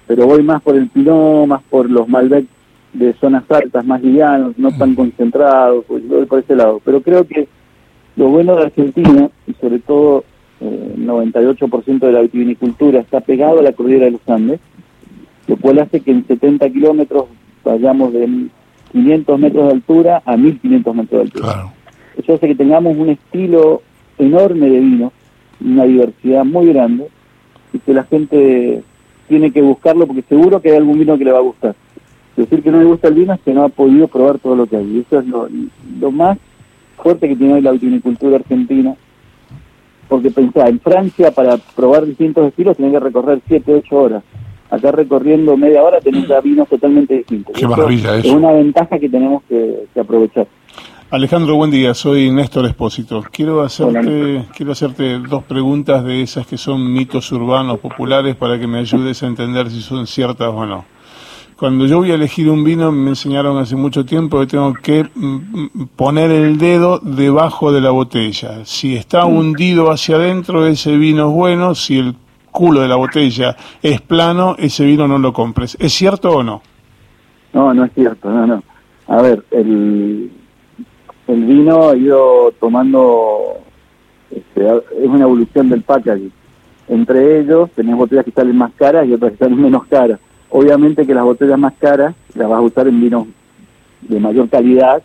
pero 0.08 0.26
voy 0.26 0.42
más 0.42 0.62
por 0.62 0.74
el 0.74 0.88
Pinot, 0.88 1.46
más 1.46 1.62
por 1.64 1.88
los 1.88 2.08
Malbec 2.08 2.46
de 2.94 3.12
zonas 3.20 3.44
altas, 3.50 3.84
más 3.84 4.02
livianos, 4.02 4.58
no 4.58 4.72
tan 4.72 4.94
concentrados, 4.94 5.84
pues 5.86 6.08
voy 6.08 6.24
por 6.24 6.38
ese 6.38 6.56
lado. 6.56 6.80
Pero 6.82 7.02
creo 7.02 7.26
que 7.26 7.46
lo 8.16 8.28
bueno 8.28 8.56
de 8.56 8.62
Argentina, 8.62 9.28
y 9.46 9.52
sobre 9.60 9.78
todo 9.80 10.24
eh, 10.62 10.94
el 10.96 11.06
98% 11.06 11.98
de 11.98 12.12
la 12.12 12.22
vitivinicultura 12.22 13.00
está 13.00 13.20
pegado 13.20 13.60
a 13.60 13.62
la 13.62 13.74
cordillera 13.74 14.06
de 14.06 14.12
los 14.12 14.26
Andes, 14.26 14.60
lo 15.46 15.56
cual 15.58 15.78
hace 15.80 16.00
que 16.00 16.10
en 16.10 16.26
70 16.26 16.70
kilómetros 16.70 17.26
vayamos 17.62 18.14
de 18.14 18.48
500 18.92 19.38
metros 19.38 19.66
de 19.66 19.72
altura 19.72 20.22
a 20.24 20.38
1500 20.38 20.96
metros 20.96 21.18
de 21.18 21.24
altura. 21.26 21.72
Eso 22.16 22.34
hace 22.34 22.48
que 22.48 22.54
tengamos 22.54 22.96
un 22.96 23.10
estilo 23.10 23.82
enorme 24.16 24.70
de 24.70 24.80
vino, 24.80 25.12
una 25.60 25.84
diversidad 25.84 26.46
muy 26.46 26.72
grande, 26.72 27.08
y 27.74 27.78
que 27.78 27.92
la 27.92 28.04
gente 28.04 28.82
tiene 29.28 29.52
que 29.52 29.62
buscarlo 29.62 30.06
porque 30.06 30.22
seguro 30.22 30.60
que 30.60 30.70
hay 30.70 30.76
algún 30.76 30.98
vino 30.98 31.16
que 31.18 31.24
le 31.24 31.32
va 31.32 31.38
a 31.38 31.42
gustar. 31.42 31.74
Decir 32.36 32.62
que 32.62 32.70
no 32.70 32.78
le 32.78 32.84
gusta 32.84 33.08
el 33.08 33.14
vino 33.14 33.34
es 33.34 33.40
que 33.40 33.52
no 33.52 33.64
ha 33.64 33.68
podido 33.68 34.08
probar 34.08 34.38
todo 34.38 34.54
lo 34.54 34.66
que 34.66 34.76
hay. 34.76 34.86
Y 34.86 35.00
eso 35.00 35.18
es 35.20 35.26
lo, 35.26 36.10
más 36.10 36.38
fuerte 36.96 37.28
que 37.28 37.36
tiene 37.36 37.54
hoy 37.54 37.60
la 37.60 37.72
viticultura 37.72 38.36
argentina. 38.36 38.94
Porque 40.08 40.30
pensá, 40.30 40.68
en 40.68 40.80
Francia 40.80 41.32
para 41.32 41.56
probar 41.76 42.06
distintos 42.06 42.46
estilos 42.48 42.76
tenés 42.76 42.92
que 42.92 43.00
recorrer 43.00 43.40
7, 43.46 43.74
8 43.74 43.96
horas. 43.96 44.22
Acá 44.70 44.92
recorriendo 44.92 45.56
media 45.56 45.82
hora 45.82 46.00
tenés 46.00 46.28
ya 46.28 46.40
vinos 46.40 46.68
totalmente 46.68 47.18
distintos. 47.18 47.56
Qué 47.56 47.66
maravilla 47.66 48.16
Es 48.16 48.26
una 48.26 48.52
ventaja 48.52 48.98
que 48.98 49.08
tenemos 49.08 49.42
que 49.44 49.86
aprovechar. 49.98 50.46
Alejandro, 51.10 51.54
buen 51.54 51.70
día. 51.70 51.94
Soy 51.94 52.30
Néstor 52.30 52.66
Espósito. 52.66 53.24
Quiero 53.32 53.62
hacerte, 53.62 54.44
quiero 54.54 54.72
hacerte 54.72 55.18
dos 55.20 55.42
preguntas 55.42 56.04
de 56.04 56.20
esas 56.20 56.46
que 56.46 56.58
son 56.58 56.92
mitos 56.92 57.32
urbanos 57.32 57.78
populares 57.78 58.36
para 58.36 58.58
que 58.58 58.66
me 58.66 58.80
ayudes 58.80 59.22
a 59.22 59.26
entender 59.26 59.70
si 59.70 59.80
son 59.80 60.06
ciertas 60.06 60.48
o 60.48 60.66
no. 60.66 60.84
Cuando 61.56 61.86
yo 61.86 61.96
voy 62.00 62.10
a 62.10 62.14
elegir 62.16 62.50
un 62.50 62.62
vino, 62.62 62.92
me 62.92 63.08
enseñaron 63.08 63.56
hace 63.56 63.74
mucho 63.74 64.04
tiempo 64.04 64.38
que 64.40 64.48
tengo 64.48 64.74
que 64.74 65.04
mm, 65.14 65.34
mm, 65.34 65.86
poner 65.96 66.30
el 66.30 66.58
dedo 66.58 66.98
debajo 66.98 67.72
de 67.72 67.80
la 67.80 67.90
botella. 67.90 68.66
Si 68.66 68.94
está 68.94 69.24
mm. 69.24 69.34
hundido 69.34 69.90
hacia 69.90 70.16
adentro, 70.16 70.66
ese 70.66 70.94
vino 70.98 71.30
es 71.30 71.34
bueno. 71.34 71.74
Si 71.74 71.98
el 71.98 72.16
culo 72.52 72.82
de 72.82 72.88
la 72.88 72.96
botella 72.96 73.56
es 73.82 74.02
plano, 74.02 74.56
ese 74.58 74.84
vino 74.84 75.08
no 75.08 75.18
lo 75.18 75.32
compres. 75.32 75.74
¿Es 75.80 75.94
cierto 75.94 76.32
o 76.32 76.42
no? 76.42 76.60
No, 77.54 77.72
no 77.72 77.86
es 77.86 77.92
cierto, 77.94 78.30
no, 78.30 78.46
no. 78.46 78.62
A 79.06 79.22
ver, 79.22 79.42
el, 79.50 80.30
el 81.28 81.44
vino 81.44 81.90
ha 81.90 81.96
ido 81.96 82.52
tomando, 82.58 83.58
este, 84.30 84.66
es 84.66 85.06
una 85.06 85.24
evolución 85.24 85.68
del 85.68 85.82
packaging. 85.82 86.32
Entre 86.88 87.40
ellos 87.40 87.70
tenés 87.76 87.96
botellas 87.96 88.24
que 88.24 88.30
salen 88.30 88.56
más 88.56 88.72
caras 88.72 89.06
y 89.06 89.12
otras 89.12 89.32
que 89.32 89.38
salen 89.38 89.60
menos 89.60 89.86
caras. 89.86 90.18
Obviamente 90.48 91.06
que 91.06 91.14
las 91.14 91.24
botellas 91.24 91.58
más 91.58 91.74
caras 91.74 92.14
las 92.34 92.48
vas 92.48 92.58
a 92.58 92.62
usar 92.62 92.88
en 92.88 93.00
vinos 93.00 93.26
de 94.00 94.18
mayor 94.18 94.48
calidad 94.48 95.02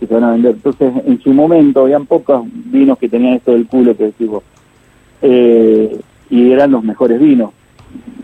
que 0.00 0.06
se 0.06 0.14
van 0.14 0.24
a 0.24 0.32
vender. 0.32 0.54
Entonces, 0.54 0.92
en 1.04 1.20
su 1.20 1.34
momento 1.34 1.82
habían 1.82 2.06
pocos 2.06 2.46
vinos 2.50 2.96
que 2.96 3.10
tenían 3.10 3.34
esto 3.34 3.52
del 3.52 3.66
culo 3.66 3.94
que 3.94 4.04
decimos, 4.04 4.42
eh, 5.20 6.00
y 6.30 6.52
eran 6.52 6.70
los 6.70 6.82
mejores 6.84 7.20
vinos. 7.20 7.50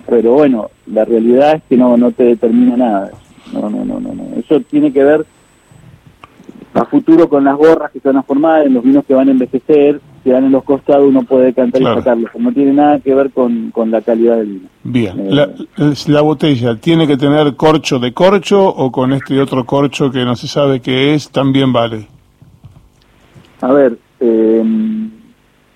Pero 0.08 0.32
bueno, 0.32 0.70
la 0.86 1.04
realidad 1.04 1.56
es 1.56 1.62
que 1.68 1.76
no, 1.76 1.98
no 1.98 2.12
te 2.12 2.24
determina 2.24 2.76
nada. 2.78 3.10
No, 3.52 3.68
no, 3.68 3.84
no, 3.84 4.00
no, 4.00 4.14
no. 4.14 4.24
Eso 4.36 4.60
tiene 4.62 4.90
que 4.90 5.04
ver 5.04 5.26
a 6.74 6.84
futuro 6.86 7.28
con 7.28 7.44
las 7.44 7.56
gorras 7.56 7.90
que 7.90 8.00
se 8.00 8.08
van 8.08 8.16
a 8.16 8.22
formar, 8.22 8.66
en 8.66 8.74
los 8.74 8.82
vinos 8.82 9.04
que 9.04 9.14
van 9.14 9.28
a 9.28 9.32
envejecer, 9.32 10.00
que 10.24 10.32
van 10.32 10.44
en 10.44 10.52
los 10.52 10.64
costados, 10.64 11.06
uno 11.06 11.22
puede 11.22 11.52
cantar 11.52 11.82
y 11.82 11.84
sacarlos. 11.84 12.30
No 12.38 12.52
tiene 12.52 12.72
nada 12.72 13.00
que 13.00 13.14
ver 13.14 13.30
con, 13.30 13.70
con 13.72 13.90
la 13.90 14.00
calidad 14.00 14.36
del 14.36 14.46
vino. 14.46 14.68
Bien. 14.84 15.20
Eh, 15.20 15.94
la, 16.06 16.20
botella 16.22 16.76
tiene 16.76 17.06
que 17.06 17.16
tener 17.16 17.54
corcho 17.56 17.98
de 17.98 18.12
corcho 18.12 18.66
o 18.66 18.90
con 18.90 19.12
este 19.12 19.40
otro 19.40 19.64
corcho 19.66 20.10
que 20.10 20.24
no 20.24 20.34
se 20.34 20.48
sabe 20.48 20.80
qué 20.80 21.14
es, 21.14 21.30
también 21.30 21.72
vale. 21.72 22.06
A 23.60 23.72
ver, 23.72 23.98
eh, 24.20 24.64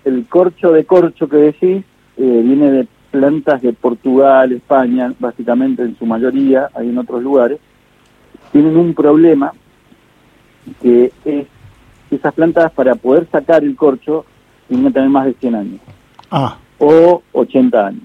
el 0.04 0.26
corcho 0.28 0.72
de 0.72 0.84
corcho 0.84 1.28
que 1.28 1.36
decís 1.36 1.84
eh, 2.16 2.42
viene 2.44 2.70
de 2.70 2.88
plantas 3.10 3.60
de 3.60 3.72
Portugal, 3.72 4.52
España, 4.52 5.12
básicamente 5.18 5.82
en 5.82 5.96
su 5.98 6.06
mayoría, 6.06 6.68
hay 6.74 6.88
en 6.88 6.98
otros 6.98 7.22
lugares. 7.22 7.58
Tienen 8.52 8.76
un 8.76 8.94
problema 8.94 9.52
que 10.80 11.12
es 11.25 11.46
esas 12.11 12.35
plantas 12.35 12.73
para 12.73 12.94
poder 12.94 13.26
sacar 13.30 13.64
el 13.64 13.76
corcho 13.76 14.25
tienen 14.68 14.87
que 14.87 14.92
tener 14.92 15.08
más 15.08 15.26
de 15.26 15.35
100 15.35 15.54
años 15.54 15.80
ah. 16.30 16.56
o 16.78 17.23
80 17.32 17.87
años. 17.87 18.02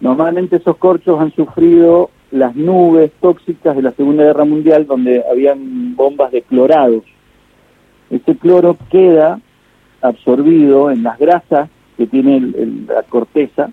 Normalmente 0.00 0.56
esos 0.56 0.76
corchos 0.76 1.20
han 1.20 1.32
sufrido 1.32 2.10
las 2.30 2.54
nubes 2.56 3.12
tóxicas 3.20 3.76
de 3.76 3.82
la 3.82 3.92
Segunda 3.92 4.24
Guerra 4.24 4.44
Mundial 4.44 4.86
donde 4.86 5.22
habían 5.30 5.94
bombas 5.96 6.32
de 6.32 6.42
clorados. 6.42 7.04
Ese 8.08 8.36
cloro 8.36 8.76
queda 8.90 9.40
absorbido 10.00 10.90
en 10.90 11.02
las 11.02 11.18
grasas 11.18 11.68
que 11.96 12.06
tiene 12.06 12.40
la 12.88 13.02
corteza 13.02 13.70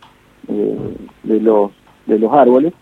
eh, 0.47 0.95
de, 1.23 1.39
los, 1.39 1.71
de 2.05 2.19
los 2.19 2.33
árboles 2.33 2.73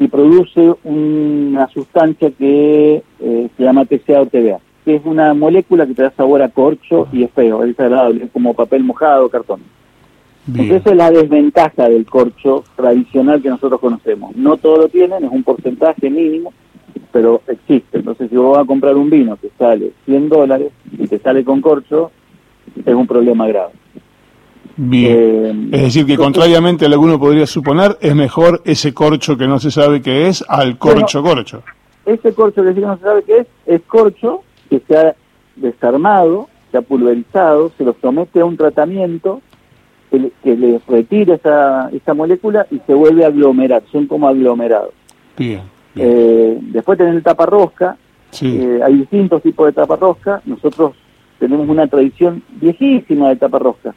y 0.00 0.08
produce 0.08 0.74
una 0.82 1.68
sustancia 1.68 2.30
que 2.30 3.02
eh, 3.20 3.48
se 3.54 3.62
llama 3.62 3.84
TCA 3.84 4.22
o 4.22 4.26
TVA, 4.26 4.58
que 4.82 4.96
es 4.96 5.02
una 5.04 5.34
molécula 5.34 5.86
que 5.86 5.92
te 5.92 6.02
da 6.02 6.10
sabor 6.12 6.42
a 6.42 6.48
corcho 6.48 7.06
y 7.12 7.22
es 7.22 7.30
feo, 7.32 7.62
es 7.62 7.68
desagradable, 7.68 8.24
es 8.24 8.30
como 8.30 8.54
papel 8.54 8.82
mojado, 8.82 9.28
cartón. 9.28 9.60
Entonces 10.48 10.80
esa 10.80 10.90
es 10.90 10.96
la 10.96 11.10
desventaja 11.10 11.90
del 11.90 12.06
corcho 12.06 12.64
tradicional 12.74 13.42
que 13.42 13.50
nosotros 13.50 13.78
conocemos. 13.78 14.34
No 14.34 14.56
todo 14.56 14.78
lo 14.78 14.88
tienen, 14.88 15.22
es 15.22 15.30
un 15.30 15.44
porcentaje 15.44 16.08
mínimo, 16.08 16.54
pero 17.12 17.42
existe. 17.46 17.98
Entonces 17.98 18.30
si 18.30 18.36
vos 18.36 18.56
vas 18.56 18.64
a 18.64 18.66
comprar 18.66 18.96
un 18.96 19.10
vino 19.10 19.36
que 19.36 19.50
sale 19.58 19.92
100 20.06 20.30
dólares 20.30 20.72
y 20.92 21.06
te 21.08 21.18
sale 21.18 21.44
con 21.44 21.60
corcho, 21.60 22.10
es 22.86 22.94
un 22.94 23.06
problema 23.06 23.46
grave. 23.46 23.74
Bien. 24.76 25.70
Eh, 25.72 25.76
es 25.76 25.82
decir, 25.82 26.06
que 26.06 26.16
contrariamente 26.16 26.86
a 26.86 26.88
lo 26.88 26.98
que 26.98 27.04
uno 27.04 27.18
podría 27.18 27.46
suponer, 27.46 27.96
es 28.00 28.14
mejor 28.14 28.62
ese 28.64 28.94
corcho 28.94 29.36
que 29.36 29.46
no 29.46 29.58
se 29.58 29.70
sabe 29.70 30.00
qué 30.02 30.28
es 30.28 30.44
al 30.48 30.78
corcho 30.78 31.22
corcho. 31.22 31.62
Ese 32.06 32.32
corcho 32.34 32.62
que 32.62 32.72
no 32.72 32.96
se 32.96 33.02
sabe 33.02 33.22
qué 33.24 33.38
es, 33.38 33.46
es 33.66 33.82
corcho 33.82 34.42
que 34.68 34.80
se 34.86 34.96
ha 34.96 35.14
desarmado, 35.56 36.48
se 36.70 36.78
ha 36.78 36.82
pulverizado, 36.82 37.72
se 37.76 37.84
lo 37.84 37.94
somete 38.00 38.40
a 38.40 38.44
un 38.44 38.56
tratamiento 38.56 39.42
que 40.10 40.56
le, 40.56 40.80
retira 40.88 41.36
esa, 41.36 41.88
esa 41.90 42.14
molécula 42.14 42.66
y 42.70 42.80
se 42.86 42.94
vuelve 42.94 43.24
a 43.24 43.28
aglomerar, 43.28 43.82
son 43.92 44.06
como 44.06 44.26
aglomerados. 44.26 44.92
Bien. 45.36 45.62
Eh, 45.96 46.58
después 46.60 46.98
tenés 46.98 47.14
el 47.14 47.22
taparrosca, 47.22 47.96
eh, 48.42 48.80
hay 48.82 48.94
distintos 48.94 49.42
tipos 49.42 49.66
de 49.66 49.72
taparrosca, 49.72 50.40
nosotros 50.44 50.94
tenemos 51.38 51.68
una 51.68 51.86
tradición 51.86 52.42
viejísima 52.60 53.30
de 53.30 53.36
taparrosca. 53.36 53.94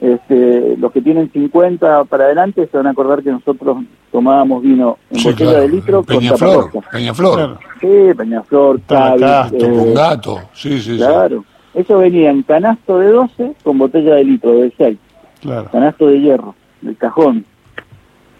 Este, 0.00 0.76
los 0.78 0.92
que 0.92 1.02
tienen 1.02 1.30
50 1.30 2.04
para 2.04 2.24
adelante 2.24 2.66
se 2.70 2.76
van 2.76 2.86
a 2.86 2.90
acordar 2.90 3.22
que 3.22 3.30
nosotros 3.30 3.84
tomábamos 4.10 4.62
vino 4.62 4.96
en 5.10 5.22
botella 5.22 5.60
de 5.60 5.68
litro 5.68 6.02
con 6.02 6.26
taparrosca. 6.26 6.80
Peñaflor. 6.90 7.58
Sí, 7.80 8.14
Peñaflor, 8.16 8.80
Cádiz, 8.82 9.52
eh, 9.52 9.92
gato, 9.94 10.40
sí, 10.54 10.80
sí, 10.80 10.96
Claro. 10.96 11.44
Eso 11.74 11.98
venía 11.98 12.30
en 12.30 12.42
canasto 12.42 12.98
de 12.98 13.12
12 13.12 13.54
con 13.62 13.78
botella 13.78 14.14
de 14.14 14.24
litro 14.24 14.52
de 14.54 14.72
6. 14.76 14.98
Claro. 15.42 15.68
Canasto 15.70 16.06
de 16.08 16.20
hierro, 16.20 16.54
del 16.80 16.96
cajón. 16.96 17.44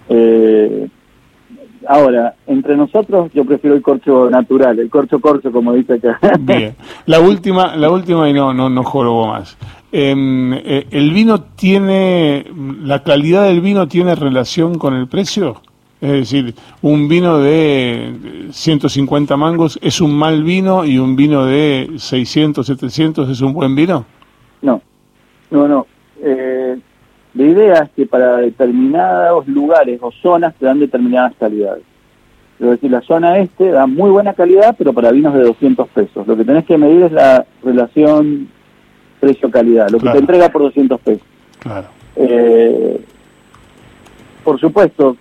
Eh, 0.09 0.89
Ahora, 1.87 2.35
entre 2.47 2.77
nosotros 2.77 3.33
yo 3.33 3.45
prefiero 3.45 3.75
el 3.75 3.83
corcho 3.83 4.29
natural, 4.29 4.79
el 4.79 4.91
corcho 4.91 5.21
corcho 5.21 5.51
como 5.51 5.73
dice 5.73 5.95
acá. 5.95 6.19
Bien. 6.41 6.75
La 7.07 7.21
última, 7.21 7.77
la 7.77 7.91
última 7.91 8.29
y 8.29 8.33
no 8.33 8.53
no 8.53 8.69
no 8.69 8.83
jorobo 8.83 9.29
más. 9.29 9.57
Em, 9.93 10.53
eh, 10.53 10.87
¿El 10.91 11.11
vino 11.11 11.43
tiene, 11.43 12.45
la 12.83 13.03
calidad 13.03 13.47
del 13.47 13.61
vino 13.61 13.89
tiene 13.89 14.15
relación 14.15 14.79
con 14.79 14.95
el 14.95 15.09
precio? 15.09 15.61
Es 16.01 16.13
decir, 16.13 16.55
un 16.81 17.09
vino 17.09 17.39
de 17.39 18.49
150 18.53 19.37
mangos 19.37 19.79
es 19.83 20.01
un 20.01 20.17
mal 20.17 20.45
vino 20.45 20.85
y 20.85 20.99
un 20.99 21.17
vino 21.17 21.45
de 21.45 21.91
600, 21.97 22.67
700 22.67 23.29
es 23.29 23.41
un 23.41 23.53
buen 23.53 23.75
vino? 23.75 24.07
No, 24.63 24.81
no, 25.51 25.69
no. 25.69 25.87
Eh, 26.23 26.79
la 27.35 27.43
idea 27.45 27.83
es 27.85 27.91
que 27.91 28.07
para 28.07 28.39
determinados 28.39 29.47
lugares 29.47 29.99
o 30.03 30.11
zonas 30.11 30.55
te 30.57 30.67
dan 30.67 30.81
determinadas 30.81 31.35
calidades. 31.39 31.85
Es 32.59 32.69
decir, 32.69 32.91
la 32.91 33.01
zona 33.01 33.39
este 33.39 33.71
da 33.71 33.87
muy 33.87 34.11
buena 34.11 34.35
calidad, 34.35 34.75
pero 34.77 34.93
para 34.93 35.13
vinos 35.13 35.33
de 35.35 35.45
200 35.45 35.89
pesos. 35.89 36.27
Lo 36.27 36.37
que 36.37 36.45
tenés 36.45 36.67
que 36.67 36.77
medir 36.77 37.05
es 37.05 37.13
la 37.13 37.47
relación 37.63 38.49
precio-calidad, 39.19 39.89
lo 39.91 39.99
que 39.99 40.11
te 40.11 40.19
entrega 40.19 40.49
por 40.51 40.63
200 40.63 41.01
pesos. 41.01 41.27
Claro. 41.61 41.89
Eh, 42.17 43.01
por 44.45 44.59
supuesto, 44.59 45.17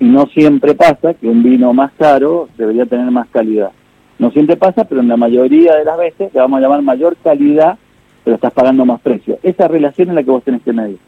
y 0.00 0.04
no 0.04 0.26
siempre 0.26 0.74
pasa 0.74 1.14
que 1.14 1.28
un 1.28 1.42
vino 1.42 1.72
más 1.72 1.92
caro 1.92 2.48
debería 2.58 2.86
tener 2.86 3.10
más 3.10 3.28
calidad. 3.28 3.70
No 4.18 4.30
siempre 4.30 4.56
pasa, 4.56 4.84
pero 4.84 5.00
en 5.00 5.08
la 5.08 5.16
mayoría 5.16 5.76
de 5.76 5.84
las 5.84 5.96
veces 5.96 6.30
te 6.32 6.38
vamos 6.38 6.58
a 6.58 6.60
llamar 6.60 6.82
mayor 6.82 7.16
calidad, 7.22 7.78
pero 8.24 8.36
estás 8.36 8.52
pagando 8.52 8.84
más 8.84 9.00
precio. 9.00 9.38
Esa 9.42 9.68
relación 9.68 10.08
es 10.08 10.14
la 10.14 10.22
que 10.22 10.30
vos 10.30 10.42
tenés 10.42 10.62
que 10.62 10.72
medir. 10.72 10.98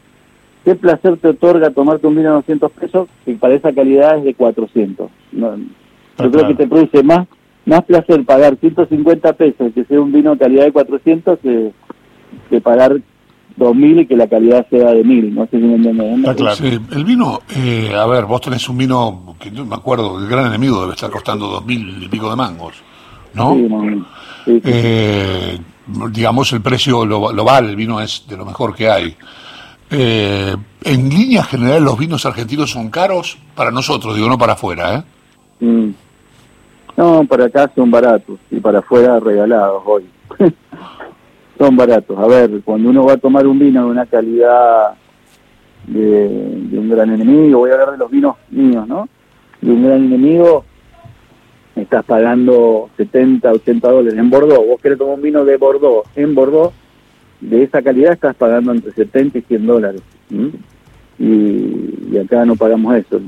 ¿Qué 0.63 0.75
placer 0.75 1.17
te 1.17 1.29
otorga 1.29 1.71
tomarte 1.71 2.07
un 2.07 2.15
vino 2.15 2.29
de 2.29 2.35
200 2.35 2.71
pesos 2.71 3.09
que 3.25 3.33
para 3.33 3.55
esa 3.55 3.73
calidad 3.73 4.17
es 4.17 4.23
de 4.23 4.33
400? 4.33 5.09
yo 5.31 6.31
creo 6.31 6.47
que 6.47 6.55
te 6.55 6.67
produce 6.67 7.03
más 7.03 7.27
más 7.65 7.83
placer 7.83 8.23
pagar 8.25 8.57
150 8.59 9.33
pesos 9.33 9.71
que 9.73 9.85
sea 9.85 10.01
un 10.01 10.11
vino 10.11 10.31
de 10.31 10.37
calidad 10.37 10.65
de 10.65 10.71
400 10.71 11.39
que, 11.39 11.71
que 12.49 12.61
pagar 12.61 12.99
2.000 13.57 14.01
y 14.01 14.07
que 14.07 14.15
la 14.15 14.27
calidad 14.27 14.67
sea 14.69 14.91
de 14.91 15.03
1.000. 15.03 15.33
No 15.33 15.45
sé 15.45 15.51
si 15.51 15.57
me 15.57 15.75
entiendes. 15.75 16.35
Claro. 16.35 16.55
el 16.91 17.05
vino, 17.05 17.41
eh, 17.55 17.93
a 17.95 18.05
ver, 18.05 18.25
vos 18.25 18.41
tenés 18.41 18.67
un 18.67 18.77
vino 18.77 19.35
que 19.39 19.51
no 19.51 19.65
me 19.65 19.75
acuerdo, 19.75 20.19
el 20.19 20.27
gran 20.27 20.47
enemigo 20.47 20.81
debe 20.81 20.93
estar 20.93 21.09
costando 21.09 21.61
2.000 21.61 22.03
y 22.03 22.07
pico 22.07 22.29
de 22.29 22.35
mangos, 22.35 22.75
¿no? 23.33 23.55
Sí, 24.45 24.61
eh, 24.65 25.57
digamos, 26.11 26.51
el 26.53 26.61
precio 26.61 27.05
lo, 27.05 27.31
lo 27.31 27.43
vale, 27.43 27.69
el 27.69 27.75
vino 27.75 28.01
es 28.01 28.25
de 28.27 28.37
lo 28.37 28.45
mejor 28.45 28.75
que 28.75 28.89
hay. 28.89 29.15
Eh, 29.95 30.55
en 30.85 31.09
línea 31.09 31.43
general, 31.43 31.83
los 31.83 31.97
vinos 31.97 32.25
argentinos 32.25 32.71
son 32.71 32.89
caros 32.89 33.37
para 33.55 33.69
nosotros, 33.69 34.15
digo, 34.15 34.27
no 34.27 34.37
para 34.37 34.53
afuera, 34.53 34.95
¿eh? 34.95 35.03
Mm. 35.65 35.89
No, 36.97 37.25
para 37.25 37.45
acá 37.45 37.71
son 37.75 37.91
baratos 37.91 38.39
y 38.51 38.59
para 38.59 38.79
afuera 38.79 39.19
regalados 39.19 39.83
hoy. 39.85 40.05
son 41.57 41.75
baratos. 41.75 42.17
A 42.17 42.27
ver, 42.27 42.61
cuando 42.63 42.89
uno 42.89 43.05
va 43.05 43.13
a 43.13 43.17
tomar 43.17 43.45
un 43.47 43.59
vino 43.59 43.85
de 43.85 43.91
una 43.91 44.05
calidad 44.05 44.93
de, 45.87 46.69
un 46.71 46.89
gran 46.89 47.11
enemigo, 47.11 47.59
voy 47.59 47.71
a 47.71 47.73
hablar 47.73 47.91
de 47.91 47.97
los 47.97 48.11
vinos 48.11 48.35
míos, 48.49 48.87
¿no? 48.87 49.07
De 49.61 49.71
un 49.71 49.83
gran 49.83 50.03
enemigo, 50.03 50.65
estás 51.75 52.03
pagando 52.03 52.89
70, 52.97 53.51
80 53.51 53.89
dólares 53.89 54.19
en 54.19 54.29
Bordeaux. 54.29 54.67
Vos 54.67 54.81
querés 54.81 54.97
tomar 54.97 55.15
un 55.15 55.21
vino 55.21 55.45
de 55.45 55.57
Bordeaux 55.57 56.07
en 56.15 56.35
Bordeaux, 56.35 56.73
de 57.49 57.63
esa 57.63 57.81
calidad 57.81 58.13
estás 58.13 58.35
pagando 58.35 58.71
entre 58.71 58.91
70 58.91 59.37
y 59.37 59.41
100 59.41 59.65
dólares. 59.65 60.01
Y, 61.19 62.17
acá 62.17 62.45
no 62.45 62.55
pagamos 62.55 62.95
eso. 62.95 63.19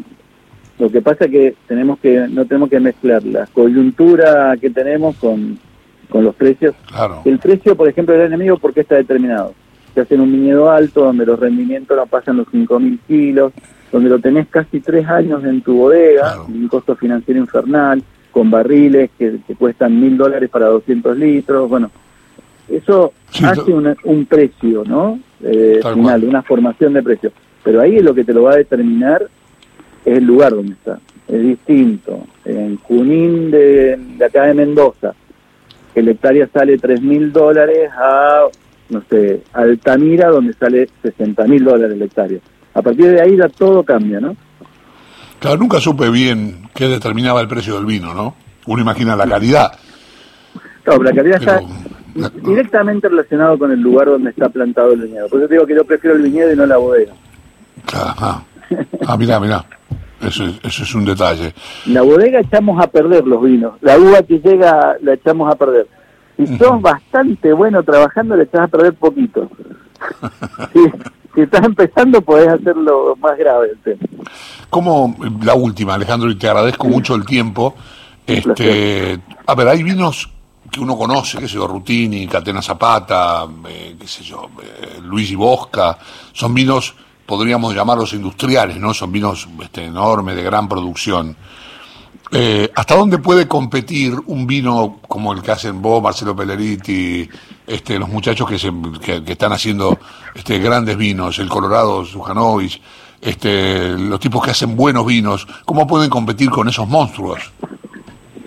Lo 0.80 0.90
que 0.90 1.02
pasa 1.02 1.26
es 1.26 1.32
que 1.32 1.56
tenemos 1.68 2.00
que 2.00 2.28
no 2.28 2.46
tenemos 2.46 2.70
que 2.70 2.80
mezclar 2.80 3.24
la 3.24 3.46
coyuntura 3.48 4.56
que 4.58 4.70
tenemos 4.70 5.16
con, 5.18 5.58
con 6.10 6.24
los 6.24 6.36
precios. 6.36 6.76
El 7.24 7.40
precio, 7.40 7.76
por 7.76 7.88
ejemplo, 7.88 8.14
del 8.14 8.28
enemigo, 8.28 8.58
porque 8.58 8.82
está 8.82 8.96
determinado? 8.96 9.54
Se 9.94 10.02
hace 10.02 10.16
en 10.16 10.22
un 10.22 10.32
viñedo 10.32 10.70
alto, 10.70 11.06
donde 11.06 11.26
los 11.26 11.40
rendimientos 11.40 11.96
no 11.96 12.06
pasan 12.06 12.38
los 12.38 12.48
5.000 12.48 13.00
kilos, 13.08 13.54
donde 13.92 14.10
lo 14.10 14.20
tenés 14.20 14.48
casi 14.48 14.82
tres 14.82 15.08
años 15.08 15.44
en 15.46 15.62
tu 15.62 15.78
bodega, 15.78 16.42
un 16.42 16.68
costo 16.68 16.96
financiero 16.96 17.40
infernal, 17.40 18.04
con 18.32 18.52
barriles 18.52 19.10
que, 19.18 19.38
que 19.48 19.56
cuestan 19.56 20.00
mil 20.00 20.18
dólares 20.18 20.50
para 20.50 20.68
200 20.68 21.18
litros. 21.18 21.70
Bueno, 21.70 21.90
eso 22.70 23.14
hace 23.44 23.72
un 23.72 24.26
precio, 24.26 24.84
¿no? 24.86 25.20
Eh, 25.44 25.80
final, 25.94 26.24
una 26.24 26.42
formación 26.42 26.94
de 26.94 27.04
precio. 27.04 27.32
Pero 27.64 27.82
ahí 27.82 28.00
lo 28.00 28.14
que 28.14 28.24
te 28.24 28.34
lo 28.34 28.44
va 28.44 28.54
a 28.54 28.58
determinar 28.58 29.28
es 30.04 30.18
el 30.18 30.24
lugar 30.24 30.54
donde 30.54 30.74
está. 30.74 31.00
Es 31.28 31.42
distinto. 31.42 32.26
En 32.46 32.78
Junín 32.78 33.52
de, 33.52 34.00
acá 34.26 34.44
de 34.44 34.54
Mendoza, 34.54 35.14
el 35.94 36.10
hectárea 36.10 36.48
sale 36.52 36.78
tres 36.78 37.02
mil 37.02 37.32
dólares 37.32 37.90
a, 37.98 38.46
no 38.90 39.04
sé, 39.10 39.42
Altamira, 39.54 40.30
donde 40.30 40.54
sale 40.54 40.90
60 41.02 41.46
mil 41.46 41.64
dólares 41.64 41.96
el 41.96 42.02
hectárea. 42.02 42.40
A 42.74 42.82
partir 42.82 43.12
de 43.12 43.22
ahí 43.22 43.38
ya 43.38 43.50
todo 43.50 43.84
cambia, 43.84 44.20
¿no? 44.20 44.36
Claro, 45.40 45.58
nunca 45.58 45.80
supe 45.80 46.10
bien 46.10 46.70
qué 46.74 46.88
determinaba 46.88 47.42
el 47.42 47.48
precio 47.48 47.76
del 47.76 47.86
vino, 47.86 48.14
¿no? 48.14 48.36
Uno 48.66 48.82
imagina 48.82 49.16
la 49.16 49.28
calidad. 49.28 49.72
No, 50.86 50.98
la 50.98 51.12
calidad 51.12 51.40
está 51.40 51.62
directamente 52.16 53.10
relacionado 53.10 53.60
con 53.60 53.72
el 53.72 53.82
lugar 53.82 54.08
donde 54.08 54.30
está 54.30 54.50
plantado 54.50 54.94
el 54.94 55.02
viñedo. 55.02 55.28
Por 55.28 55.40
eso 55.40 55.48
digo 55.50 55.66
que 55.66 55.76
yo 55.76 55.84
prefiero 55.84 56.16
el 56.16 56.24
viñedo 56.24 56.54
y 56.54 56.56
no 56.56 56.66
la 56.66 56.78
bodega. 56.78 57.14
Ah, 57.94 58.42
ah 59.08 59.18
mirá, 59.18 59.40
mirá. 59.40 59.66
Eso, 60.22 60.46
eso 60.64 60.84
es 60.84 60.96
un 60.96 61.06
detalle. 61.06 61.54
la 61.88 62.02
bodega 62.02 62.40
echamos 62.40 62.82
a 62.82 62.88
perder 62.88 63.28
los 63.28 63.44
vinos. 63.44 63.74
La 63.82 64.00
uva 64.00 64.24
que 64.24 64.40
llega 64.40 64.96
la 65.02 65.14
echamos 65.14 65.52
a 65.52 65.56
perder. 65.56 65.88
Si 66.38 66.48
sos 66.58 66.82
bastante 66.82 67.54
bueno 67.54 67.84
trabajando, 67.84 68.36
le 68.36 68.44
echas 68.44 68.62
a 68.62 68.68
perder 68.68 68.94
poquito. 68.94 69.50
si, 71.36 71.42
estás 71.42 71.66
empezando, 71.66 72.22
podés 72.22 72.48
hacerlo 72.48 73.16
más 73.20 73.38
grave 73.38 73.70
el 73.72 73.78
tema. 73.80 74.08
Como 74.70 75.16
la 75.44 75.54
última, 75.54 75.94
Alejandro, 75.94 76.30
y 76.30 76.36
te 76.36 76.48
agradezco 76.48 76.88
mucho 76.88 77.16
el 77.16 77.26
tiempo. 77.26 77.76
Este, 78.26 79.20
a 79.46 79.56
ver, 79.56 79.68
hay 79.68 79.84
vinos 79.84 80.30
que 80.72 80.80
uno 80.80 80.98
conoce, 80.98 81.38
qué 81.38 81.48
sé 81.48 81.56
yo, 81.56 81.68
Rutini, 81.68 82.28
Catena 82.28 82.62
Zapata, 82.62 83.48
eh, 83.68 83.96
qué 84.00 84.08
sé 84.08 84.24
yo, 84.24 84.50
eh, 84.62 85.00
Luigi 85.04 85.36
Bosca, 85.36 85.98
son 86.34 86.54
vinos, 86.54 86.96
podríamos 87.26 87.74
llamarlos 87.74 88.14
industriales, 88.14 88.78
¿no? 88.78 88.94
Son 88.94 89.12
vinos 89.12 89.48
este, 89.62 89.86
enormes, 89.86 90.36
de 90.36 90.44
gran 90.44 90.68
producción. 90.68 91.36
Eh, 92.32 92.72
¿Hasta 92.76 92.96
dónde 92.96 93.20
puede 93.20 93.48
competir 93.48 94.16
un 94.26 94.48
vino 94.48 95.00
como 95.08 95.32
el 95.34 95.42
que 95.42 95.52
hacen 95.52 95.82
vos, 95.82 96.02
Marcelo 96.02 96.36
Pelleriti, 96.36 97.30
este, 97.68 98.00
los 98.00 98.10
muchachos 98.10 98.50
que, 98.50 98.58
se, 98.58 98.72
que, 99.02 99.32
están 99.32 99.54
haciendo 99.54 99.98
este, 100.34 100.60
grandes 100.60 100.98
vinos, 100.98 101.38
el 101.40 101.48
Colorado, 101.48 102.04
Sujanovic, 102.04 102.82
este, 103.22 103.98
los 103.98 104.20
tipos 104.20 104.44
que 104.44 104.52
hacen 104.52 104.76
buenos 104.76 105.06
vinos, 105.06 105.48
¿cómo 105.66 105.88
pueden 105.88 106.10
competir 106.10 106.50
con 106.50 106.68
esos 106.68 106.88
monstruos? 106.88 107.52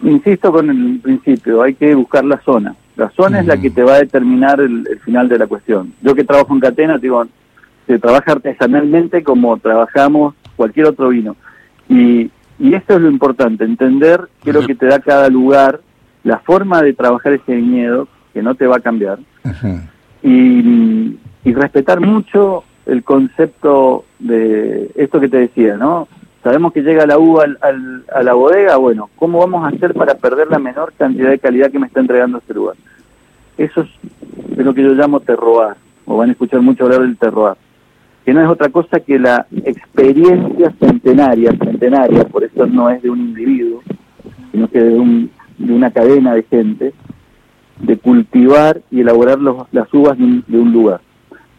Insisto 0.08 0.52
con 0.52 0.70
el 0.70 1.00
principio, 1.00 1.62
hay 1.62 1.74
que 1.74 1.94
buscar 1.94 2.24
la 2.24 2.40
zona. 2.42 2.74
La 2.96 3.10
zona 3.10 3.40
es 3.40 3.46
la 3.46 3.56
que 3.56 3.70
te 3.70 3.82
va 3.82 3.94
a 3.94 4.00
determinar 4.00 4.60
el, 4.60 4.84
final 5.04 5.28
de 5.28 5.38
la 5.38 5.46
cuestión. 5.46 5.92
Yo 6.02 6.14
que 6.14 6.24
trabajo 6.24 6.52
en 6.52 6.60
Catena, 6.60 6.98
digo, 6.98 7.24
se 7.86 7.98
trabaja 7.98 8.32
artesanalmente 8.32 9.22
como 9.22 9.56
trabajamos 9.58 10.34
cualquier 10.56 10.86
otro 10.86 11.10
vino. 11.10 11.36
Y, 11.88 12.30
y 12.58 12.74
eso 12.74 12.96
es 12.96 13.00
lo 13.00 13.08
importante, 13.08 13.64
entender 13.64 14.28
qué 14.42 14.50
es 14.50 14.56
lo 14.56 14.66
que 14.66 14.74
te 14.74 14.86
da 14.86 14.98
cada 14.98 15.28
lugar, 15.28 15.80
la 16.24 16.38
forma 16.38 16.82
de 16.82 16.92
trabajar 16.92 17.34
ese 17.34 17.54
viñedo, 17.54 18.08
que 18.34 18.42
no 18.42 18.54
te 18.54 18.66
va 18.66 18.76
a 18.76 18.80
cambiar. 18.80 19.20
Y, 20.22 21.16
y 21.44 21.54
respetar 21.54 22.00
mucho 22.00 22.64
el 22.86 23.04
concepto 23.04 24.04
de 24.18 24.90
esto 24.96 25.20
que 25.20 25.28
te 25.28 25.38
decía, 25.38 25.76
¿no? 25.76 26.08
Sabemos 26.48 26.72
que 26.72 26.80
llega 26.80 27.04
la 27.04 27.18
uva 27.18 27.44
a 28.10 28.22
la 28.22 28.32
bodega, 28.32 28.78
bueno, 28.78 29.10
¿cómo 29.16 29.38
vamos 29.40 29.66
a 29.66 29.68
hacer 29.68 29.92
para 29.92 30.14
perder 30.14 30.48
la 30.48 30.58
menor 30.58 30.94
cantidad 30.96 31.28
de 31.28 31.38
calidad 31.38 31.70
que 31.70 31.78
me 31.78 31.86
está 31.86 32.00
entregando 32.00 32.38
este 32.38 32.54
lugar? 32.54 32.74
Eso 33.58 33.82
es, 33.82 33.90
lo 34.56 34.72
que 34.72 34.82
yo 34.82 34.94
llamo 34.94 35.20
terroir, 35.20 35.74
o 36.06 36.16
van 36.16 36.30
a 36.30 36.32
escuchar 36.32 36.62
mucho 36.62 36.84
hablar 36.84 37.02
del 37.02 37.18
terroir, 37.18 37.52
que 38.24 38.32
no 38.32 38.40
es 38.40 38.48
otra 38.48 38.70
cosa 38.70 38.98
que 38.98 39.18
la 39.18 39.46
experiencia 39.62 40.72
centenaria, 40.80 41.50
centenaria, 41.50 42.24
por 42.24 42.42
eso 42.42 42.64
no 42.64 42.88
es 42.88 43.02
de 43.02 43.10
un 43.10 43.18
individuo, 43.18 43.82
sino 44.50 44.68
que 44.68 44.82
de, 44.82 44.98
un, 44.98 45.30
de 45.58 45.72
una 45.74 45.90
cadena 45.90 46.32
de 46.34 46.44
gente, 46.44 46.94
de 47.78 47.98
cultivar 47.98 48.80
y 48.90 49.02
elaborar 49.02 49.38
los, 49.38 49.66
las 49.70 49.92
uvas 49.92 50.16
de 50.16 50.58
un 50.58 50.72
lugar. 50.72 51.02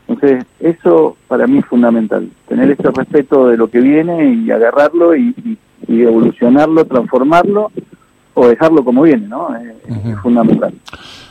Entonces, 0.08 0.47
eso 0.60 1.15
para 1.39 1.47
mí 1.47 1.60
es 1.60 1.65
fundamental, 1.67 2.30
tener 2.49 2.69
ese 2.69 2.91
respeto 2.91 3.47
de 3.47 3.56
lo 3.56 3.69
que 3.69 3.80
viene 3.80 4.34
y 4.34 4.52
agarrarlo 4.52 5.15
y, 5.15 5.58
evolucionarlo, 5.88 6.84
transformarlo 6.84 7.71
o 8.34 8.47
dejarlo 8.49 8.84
como 8.84 9.04
viene, 9.04 9.25
¿no? 9.25 9.56
Es, 9.56 10.19
fundamental. 10.21 10.73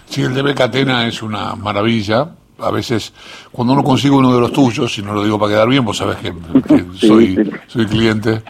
Sí, 0.06 0.22
el 0.22 0.32
de 0.32 0.54
Catena 0.54 1.06
es 1.06 1.22
una 1.22 1.54
maravilla. 1.56 2.30
A 2.58 2.70
veces, 2.70 3.12
cuando 3.52 3.74
uno 3.74 3.84
consigue 3.84 4.14
uno 4.14 4.34
de 4.34 4.40
los 4.40 4.50
tuyos, 4.50 4.98
y 4.98 5.02
no 5.02 5.12
lo 5.12 5.22
digo 5.22 5.38
para 5.38 5.52
quedar 5.52 5.68
bien, 5.68 5.84
vos 5.84 5.98
sabés 5.98 6.16
que, 6.16 6.32
soy, 6.94 7.38
soy 7.66 7.86
cliente, 7.86 8.42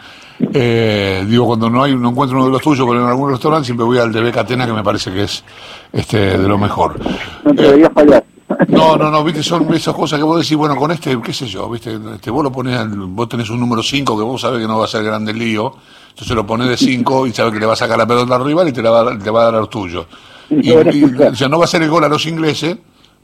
eh, 0.53 1.25
digo, 1.27 1.45
cuando 1.45 1.69
no 1.69 1.83
hay 1.83 1.93
no 1.93 2.09
encuentro 2.09 2.37
uno 2.37 2.45
de 2.45 2.53
los 2.53 2.61
tuyos, 2.61 2.87
pero 2.87 3.01
en 3.01 3.07
algún 3.07 3.31
restaurante 3.31 3.65
siempre 3.65 3.85
voy 3.85 3.97
al 3.97 4.13
de 4.13 4.31
Catena, 4.31 4.65
que 4.65 4.73
me 4.73 4.83
parece 4.83 5.11
que 5.11 5.23
es 5.23 5.43
este 5.91 6.37
de 6.37 6.47
lo 6.47 6.57
mejor. 6.57 6.97
No 7.43 7.53
te 7.53 7.63
deberías 7.63 7.91
fallar. 7.91 8.23
No, 8.67 8.97
no, 8.97 9.11
no, 9.11 9.23
viste, 9.23 9.43
son 9.43 9.71
esas 9.73 9.93
cosas 9.93 10.17
que 10.17 10.23
vos 10.23 10.41
decís, 10.41 10.57
bueno, 10.57 10.75
con 10.75 10.89
este, 10.91 11.19
qué 11.21 11.33
sé 11.33 11.45
yo, 11.45 11.69
viste, 11.69 11.99
este, 12.15 12.31
vos 12.31 12.43
lo 12.43 12.51
pones, 12.51 12.79
vos 12.89 13.29
tenés 13.29 13.49
un 13.51 13.59
número 13.59 13.83
5 13.83 14.17
que 14.17 14.23
vos 14.23 14.41
sabés 14.41 14.61
que 14.61 14.67
no 14.67 14.79
va 14.79 14.85
a 14.85 14.87
ser 14.87 15.03
grande 15.03 15.31
el 15.31 15.37
lío, 15.37 15.73
entonces 16.09 16.35
lo 16.35 16.47
pones 16.47 16.67
de 16.67 16.75
5 16.75 17.27
y 17.27 17.31
sabes 17.31 17.53
que 17.53 17.59
le 17.59 17.67
va 17.67 17.73
a 17.73 17.75
sacar 17.75 17.97
la 17.97 18.07
pelota 18.07 18.35
al 18.35 18.43
rival 18.43 18.67
y 18.67 18.71
te, 18.71 18.81
la 18.81 18.89
va, 18.89 19.17
te 19.17 19.29
va 19.29 19.41
a 19.41 19.45
dar 19.45 19.55
a 19.55 19.59
los 19.59 19.69
tuyos. 19.69 20.07
Y, 20.49 20.71
o 20.71 21.35
sea, 21.35 21.47
no 21.47 21.59
va 21.59 21.65
a 21.65 21.67
ser 21.67 21.83
el 21.83 21.89
gol 21.89 22.03
a 22.03 22.09
los 22.09 22.25
ingleses, 22.25 22.75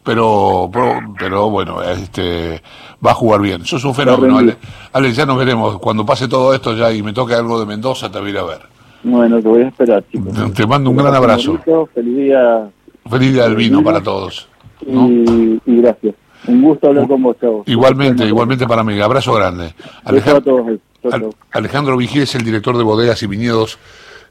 pero, 0.03 0.69
pero, 1.17 1.49
bueno, 1.49 1.81
este, 1.81 2.61
va 3.03 3.11
a 3.11 3.15
jugar 3.15 3.41
bien. 3.41 3.63
Eso 3.63 3.77
es 3.77 3.83
un 3.83 3.95
fenómeno, 3.95 4.37
Ale. 4.93 5.13
ya 5.13 5.25
nos 5.25 5.39
veremos. 5.39 5.79
Cuando 5.79 6.05
pase 6.05 6.27
todo 6.27 6.53
esto 6.53 6.75
ya 6.75 6.91
y 6.91 7.01
me 7.01 7.13
toque 7.13 7.33
algo 7.33 7.59
de 7.59 7.65
Mendoza, 7.65 8.11
te 8.11 8.19
voy 8.19 8.37
a 8.37 8.43
ver. 8.43 8.61
Bueno, 9.03 9.41
te 9.41 9.47
voy 9.47 9.63
a 9.63 9.67
esperar, 9.69 10.03
chicos. 10.11 10.53
Te 10.53 10.67
mando 10.67 10.91
un 10.91 10.97
gran 10.97 11.15
abrazo. 11.15 11.57
Feliz 11.95 12.15
día. 12.15 12.69
Feliz 13.09 13.33
día 13.33 13.43
del 13.43 13.55
vino 13.55 13.83
para 13.83 14.01
todos 14.01 14.47
y, 14.81 15.59
gracias. 15.65 16.15
Un 16.47 16.61
gusto 16.61 16.87
hablar 16.87 17.07
con 17.07 17.23
vos, 17.23 17.35
Chavo. 17.39 17.63
Igualmente, 17.65 18.25
igualmente 18.25 18.67
para 18.67 18.83
mí. 18.83 18.99
Abrazo 18.99 19.33
grande. 19.33 19.73
Alejandro, 20.03 20.65
Alejandro 21.51 21.97
Vigil 21.97 22.23
es 22.23 22.35
el 22.35 22.43
director 22.43 22.77
de 22.77 22.83
bodegas 22.83 23.21
y 23.23 23.27
viñedos 23.27 23.79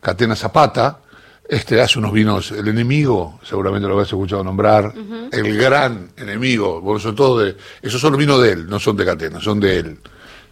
Catena 0.00 0.36
Zapata. 0.36 0.98
Este 1.46 1.80
hace 1.80 1.98
unos 1.98 2.12
vinos, 2.12 2.52
el 2.52 2.68
enemigo, 2.68 3.38
seguramente 3.42 3.86
lo 3.86 3.94
habéis 3.94 4.08
escuchado 4.08 4.42
nombrar, 4.42 4.94
el 5.30 5.58
gran 5.58 6.08
enemigo, 6.16 6.80
bueno, 6.80 6.98
sobre 6.98 7.16
todo 7.16 7.38
de, 7.40 7.54
esos 7.82 8.00
son 8.00 8.12
los 8.12 8.18
vinos 8.18 8.40
de 8.40 8.52
él, 8.52 8.66
no 8.66 8.80
son 8.80 8.96
de 8.96 9.04
Catena, 9.04 9.40
son 9.40 9.60
de 9.60 9.78
él. 9.78 9.98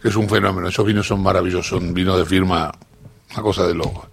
Es 0.03 0.15
un 0.15 0.29
fenómeno, 0.29 0.67
esos 0.67 0.85
vinos 0.85 1.07
son 1.07 1.23
maravillosos, 1.23 1.65
son 1.65 1.95
vinos 1.95 2.17
de 2.19 2.25
firma, 2.25 2.71
una 3.31 3.41
cosa 3.41 3.65
de 3.65 3.73
loco. 3.73 4.07